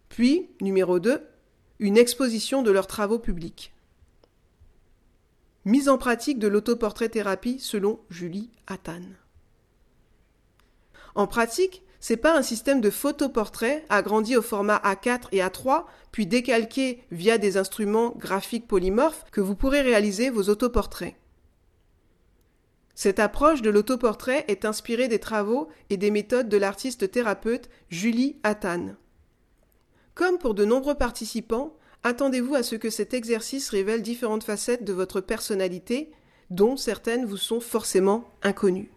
Puis, 0.08 0.50
numéro 0.60 1.00
2, 1.00 1.22
une 1.82 1.98
exposition 1.98 2.62
de 2.62 2.70
leurs 2.70 2.86
travaux 2.86 3.18
publics. 3.18 3.74
Mise 5.64 5.88
en 5.88 5.98
pratique 5.98 6.38
de 6.38 6.46
l'autoportrait 6.46 7.08
thérapie 7.08 7.58
selon 7.58 7.98
Julie 8.08 8.50
Attan. 8.68 9.02
En 11.16 11.26
pratique, 11.26 11.82
c'est 11.98 12.16
pas 12.16 12.38
un 12.38 12.42
système 12.42 12.80
de 12.80 12.88
photoportrait 12.88 13.84
agrandi 13.88 14.36
au 14.36 14.42
format 14.42 14.80
A4 14.84 15.22
et 15.32 15.40
A3, 15.40 15.86
puis 16.12 16.26
décalqué 16.26 17.02
via 17.10 17.36
des 17.36 17.56
instruments 17.56 18.14
graphiques 18.16 18.68
polymorphes 18.68 19.24
que 19.32 19.40
vous 19.40 19.56
pourrez 19.56 19.80
réaliser 19.80 20.30
vos 20.30 20.50
autoportraits. 20.50 21.16
Cette 22.94 23.18
approche 23.18 23.60
de 23.60 23.70
l'autoportrait 23.70 24.44
est 24.46 24.64
inspirée 24.64 25.08
des 25.08 25.18
travaux 25.18 25.68
et 25.90 25.96
des 25.96 26.12
méthodes 26.12 26.48
de 26.48 26.56
l'artiste 26.58 27.10
thérapeute 27.10 27.68
Julie 27.90 28.36
Attan. 28.44 28.94
Comme 30.14 30.38
pour 30.38 30.54
de 30.54 30.64
nombreux 30.64 30.94
participants, 30.94 31.74
attendez-vous 32.02 32.54
à 32.54 32.62
ce 32.62 32.76
que 32.76 32.90
cet 32.90 33.14
exercice 33.14 33.70
révèle 33.70 34.02
différentes 34.02 34.44
facettes 34.44 34.84
de 34.84 34.92
votre 34.92 35.20
personnalité, 35.20 36.10
dont 36.50 36.76
certaines 36.76 37.24
vous 37.24 37.38
sont 37.38 37.60
forcément 37.60 38.30
inconnues. 38.42 38.90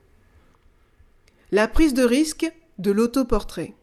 La 1.52 1.68
prise 1.68 1.94
de 1.94 2.04
risque 2.04 2.52
de 2.80 2.92
l'autoportrait. 2.92 3.76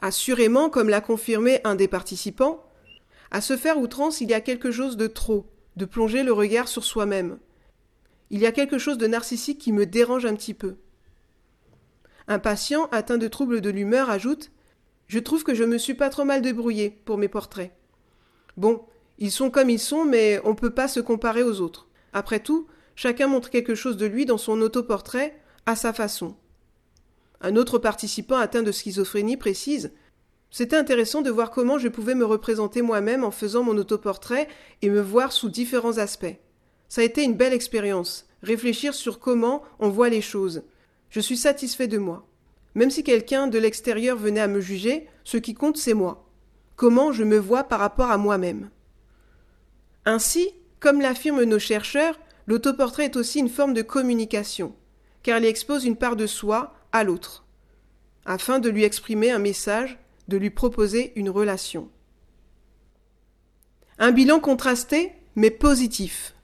Assurément, 0.00 0.68
comme 0.68 0.88
l'a 0.88 1.00
confirmé 1.00 1.60
un 1.64 1.74
des 1.74 1.88
participants, 1.88 2.62
à 3.30 3.40
se 3.40 3.56
faire 3.56 3.78
outrance, 3.78 4.20
il 4.20 4.28
y 4.28 4.34
a 4.34 4.42
quelque 4.42 4.70
chose 4.70 4.98
de 4.98 5.06
trop, 5.06 5.46
de 5.76 5.86
plonger 5.86 6.22
le 6.22 6.32
regard 6.32 6.68
sur 6.68 6.84
soi-même. 6.84 7.38
Il 8.28 8.40
y 8.40 8.46
a 8.46 8.52
quelque 8.52 8.78
chose 8.78 8.98
de 8.98 9.06
narcissique 9.06 9.58
qui 9.58 9.72
me 9.72 9.86
dérange 9.86 10.26
un 10.26 10.34
petit 10.34 10.54
peu. 10.54 10.76
Un 12.28 12.38
patient 12.38 12.88
atteint 12.92 13.16
de 13.16 13.28
troubles 13.28 13.62
de 13.62 13.70
l'humeur 13.70 14.10
ajoute 14.10 14.50
Je 15.12 15.18
trouve 15.18 15.44
que 15.44 15.52
je 15.52 15.64
me 15.64 15.76
suis 15.76 15.92
pas 15.92 16.08
trop 16.08 16.24
mal 16.24 16.40
débrouillé 16.40 16.88
pour 16.88 17.18
mes 17.18 17.28
portraits. 17.28 17.70
Bon, 18.56 18.80
ils 19.18 19.30
sont 19.30 19.50
comme 19.50 19.68
ils 19.68 19.78
sont, 19.78 20.06
mais 20.06 20.40
on 20.42 20.52
ne 20.52 20.54
peut 20.54 20.70
pas 20.70 20.88
se 20.88 21.00
comparer 21.00 21.42
aux 21.42 21.60
autres. 21.60 21.86
Après 22.14 22.40
tout, 22.40 22.66
chacun 22.96 23.26
montre 23.26 23.50
quelque 23.50 23.74
chose 23.74 23.98
de 23.98 24.06
lui 24.06 24.24
dans 24.24 24.38
son 24.38 24.58
autoportrait 24.62 25.38
à 25.66 25.76
sa 25.76 25.92
façon. 25.92 26.34
Un 27.42 27.56
autre 27.56 27.76
participant 27.76 28.38
atteint 28.38 28.62
de 28.62 28.72
schizophrénie 28.72 29.36
précise 29.36 29.92
C'était 30.50 30.76
intéressant 30.76 31.20
de 31.20 31.30
voir 31.30 31.50
comment 31.50 31.76
je 31.76 31.88
pouvais 31.88 32.14
me 32.14 32.24
représenter 32.24 32.80
moi-même 32.80 33.22
en 33.22 33.30
faisant 33.30 33.64
mon 33.64 33.76
autoportrait 33.76 34.48
et 34.80 34.88
me 34.88 35.02
voir 35.02 35.32
sous 35.32 35.50
différents 35.50 35.98
aspects. 35.98 36.38
Ça 36.88 37.02
a 37.02 37.04
été 37.04 37.22
une 37.22 37.36
belle 37.36 37.52
expérience, 37.52 38.26
réfléchir 38.42 38.94
sur 38.94 39.18
comment 39.18 39.62
on 39.78 39.90
voit 39.90 40.08
les 40.08 40.22
choses. 40.22 40.62
Je 41.10 41.20
suis 41.20 41.36
satisfait 41.36 41.86
de 41.86 41.98
moi. 41.98 42.26
Même 42.74 42.90
si 42.90 43.04
quelqu'un 43.04 43.46
de 43.46 43.58
l'extérieur 43.58 44.16
venait 44.16 44.40
à 44.40 44.48
me 44.48 44.60
juger, 44.60 45.08
ce 45.24 45.36
qui 45.36 45.54
compte 45.54 45.76
c'est 45.76 45.94
moi. 45.94 46.28
Comment 46.76 47.12
je 47.12 47.24
me 47.24 47.36
vois 47.36 47.64
par 47.64 47.80
rapport 47.80 48.10
à 48.10 48.18
moi-même. 48.18 48.70
Ainsi, 50.04 50.50
comme 50.80 51.00
l'affirment 51.00 51.44
nos 51.44 51.58
chercheurs, 51.58 52.18
l'autoportrait 52.46 53.04
est 53.04 53.16
aussi 53.16 53.38
une 53.38 53.48
forme 53.48 53.74
de 53.74 53.82
communication, 53.82 54.74
car 55.22 55.38
il 55.38 55.44
expose 55.44 55.84
une 55.84 55.96
part 55.96 56.16
de 56.16 56.26
soi 56.26 56.74
à 56.90 57.04
l'autre, 57.04 57.44
afin 58.24 58.58
de 58.58 58.68
lui 58.68 58.84
exprimer 58.84 59.30
un 59.30 59.38
message, 59.38 59.98
de 60.28 60.36
lui 60.36 60.50
proposer 60.50 61.12
une 61.14 61.30
relation. 61.30 61.88
Un 63.98 64.10
bilan 64.10 64.40
contrasté, 64.40 65.12
mais 65.36 65.50
positif. 65.50 66.34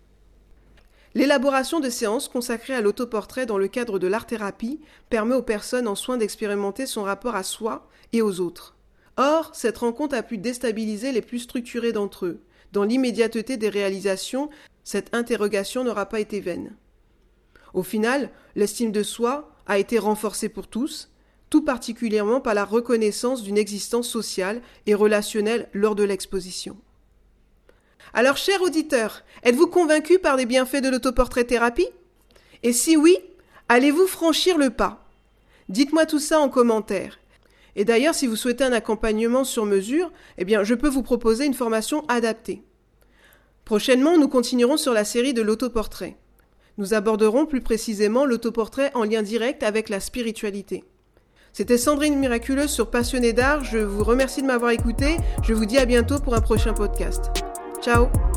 L'élaboration 1.18 1.80
de 1.80 1.90
séances 1.90 2.28
consacrées 2.28 2.76
à 2.76 2.80
l'autoportrait 2.80 3.44
dans 3.44 3.58
le 3.58 3.66
cadre 3.66 3.98
de 3.98 4.06
l'art-thérapie 4.06 4.78
permet 5.10 5.34
aux 5.34 5.42
personnes 5.42 5.88
en 5.88 5.96
soins 5.96 6.16
d'expérimenter 6.16 6.86
son 6.86 7.02
rapport 7.02 7.34
à 7.34 7.42
soi 7.42 7.88
et 8.12 8.22
aux 8.22 8.38
autres. 8.38 8.76
Or, 9.16 9.50
cette 9.52 9.78
rencontre 9.78 10.14
a 10.14 10.22
pu 10.22 10.38
déstabiliser 10.38 11.10
les 11.10 11.20
plus 11.20 11.40
structurés 11.40 11.90
d'entre 11.90 12.26
eux. 12.26 12.40
Dans 12.70 12.84
l'immédiateté 12.84 13.56
des 13.56 13.68
réalisations, 13.68 14.48
cette 14.84 15.12
interrogation 15.12 15.82
n'aura 15.82 16.06
pas 16.06 16.20
été 16.20 16.38
vaine. 16.38 16.76
Au 17.74 17.82
final, 17.82 18.30
l'estime 18.54 18.92
de 18.92 19.02
soi 19.02 19.50
a 19.66 19.80
été 19.80 19.98
renforcée 19.98 20.48
pour 20.48 20.68
tous, 20.68 21.10
tout 21.50 21.64
particulièrement 21.64 22.40
par 22.40 22.54
la 22.54 22.64
reconnaissance 22.64 23.42
d'une 23.42 23.58
existence 23.58 24.08
sociale 24.08 24.62
et 24.86 24.94
relationnelle 24.94 25.68
lors 25.72 25.96
de 25.96 26.04
l'exposition. 26.04 26.76
Alors, 28.14 28.36
chers 28.36 28.62
auditeurs, 28.62 29.22
êtes-vous 29.42 29.66
convaincus 29.66 30.18
par 30.22 30.36
les 30.36 30.46
bienfaits 30.46 30.82
de 30.82 30.88
l'autoportrait 30.88 31.44
thérapie 31.44 31.88
Et 32.62 32.72
si 32.72 32.96
oui, 32.96 33.16
allez-vous 33.68 34.06
franchir 34.06 34.58
le 34.58 34.70
pas? 34.70 35.04
Dites-moi 35.68 36.06
tout 36.06 36.18
ça 36.18 36.40
en 36.40 36.48
commentaire. 36.48 37.18
Et 37.76 37.84
d'ailleurs, 37.84 38.14
si 38.14 38.26
vous 38.26 38.36
souhaitez 38.36 38.64
un 38.64 38.72
accompagnement 38.72 39.44
sur 39.44 39.64
mesure, 39.64 40.10
eh 40.38 40.44
bien, 40.44 40.64
je 40.64 40.74
peux 40.74 40.88
vous 40.88 41.02
proposer 41.02 41.44
une 41.44 41.54
formation 41.54 42.04
adaptée. 42.08 42.62
Prochainement, 43.64 44.16
nous 44.16 44.28
continuerons 44.28 44.78
sur 44.78 44.94
la 44.94 45.04
série 45.04 45.34
de 45.34 45.42
l'autoportrait. 45.42 46.16
Nous 46.78 46.94
aborderons 46.94 47.44
plus 47.44 47.60
précisément 47.60 48.24
l'autoportrait 48.24 48.90
en 48.94 49.04
lien 49.04 49.22
direct 49.22 49.62
avec 49.62 49.88
la 49.88 50.00
spiritualité. 50.00 50.84
C'était 51.52 51.78
Sandrine 51.78 52.18
Miraculeuse 52.18 52.70
sur 52.70 52.90
Passionné 52.90 53.32
d'art. 53.32 53.64
Je 53.64 53.78
vous 53.78 54.04
remercie 54.04 54.42
de 54.42 54.46
m'avoir 54.46 54.70
écouté. 54.70 55.16
Je 55.42 55.54
vous 55.54 55.66
dis 55.66 55.78
à 55.78 55.86
bientôt 55.86 56.18
pour 56.18 56.34
un 56.34 56.40
prochain 56.40 56.72
podcast. 56.72 57.30
Ciao 57.80 58.27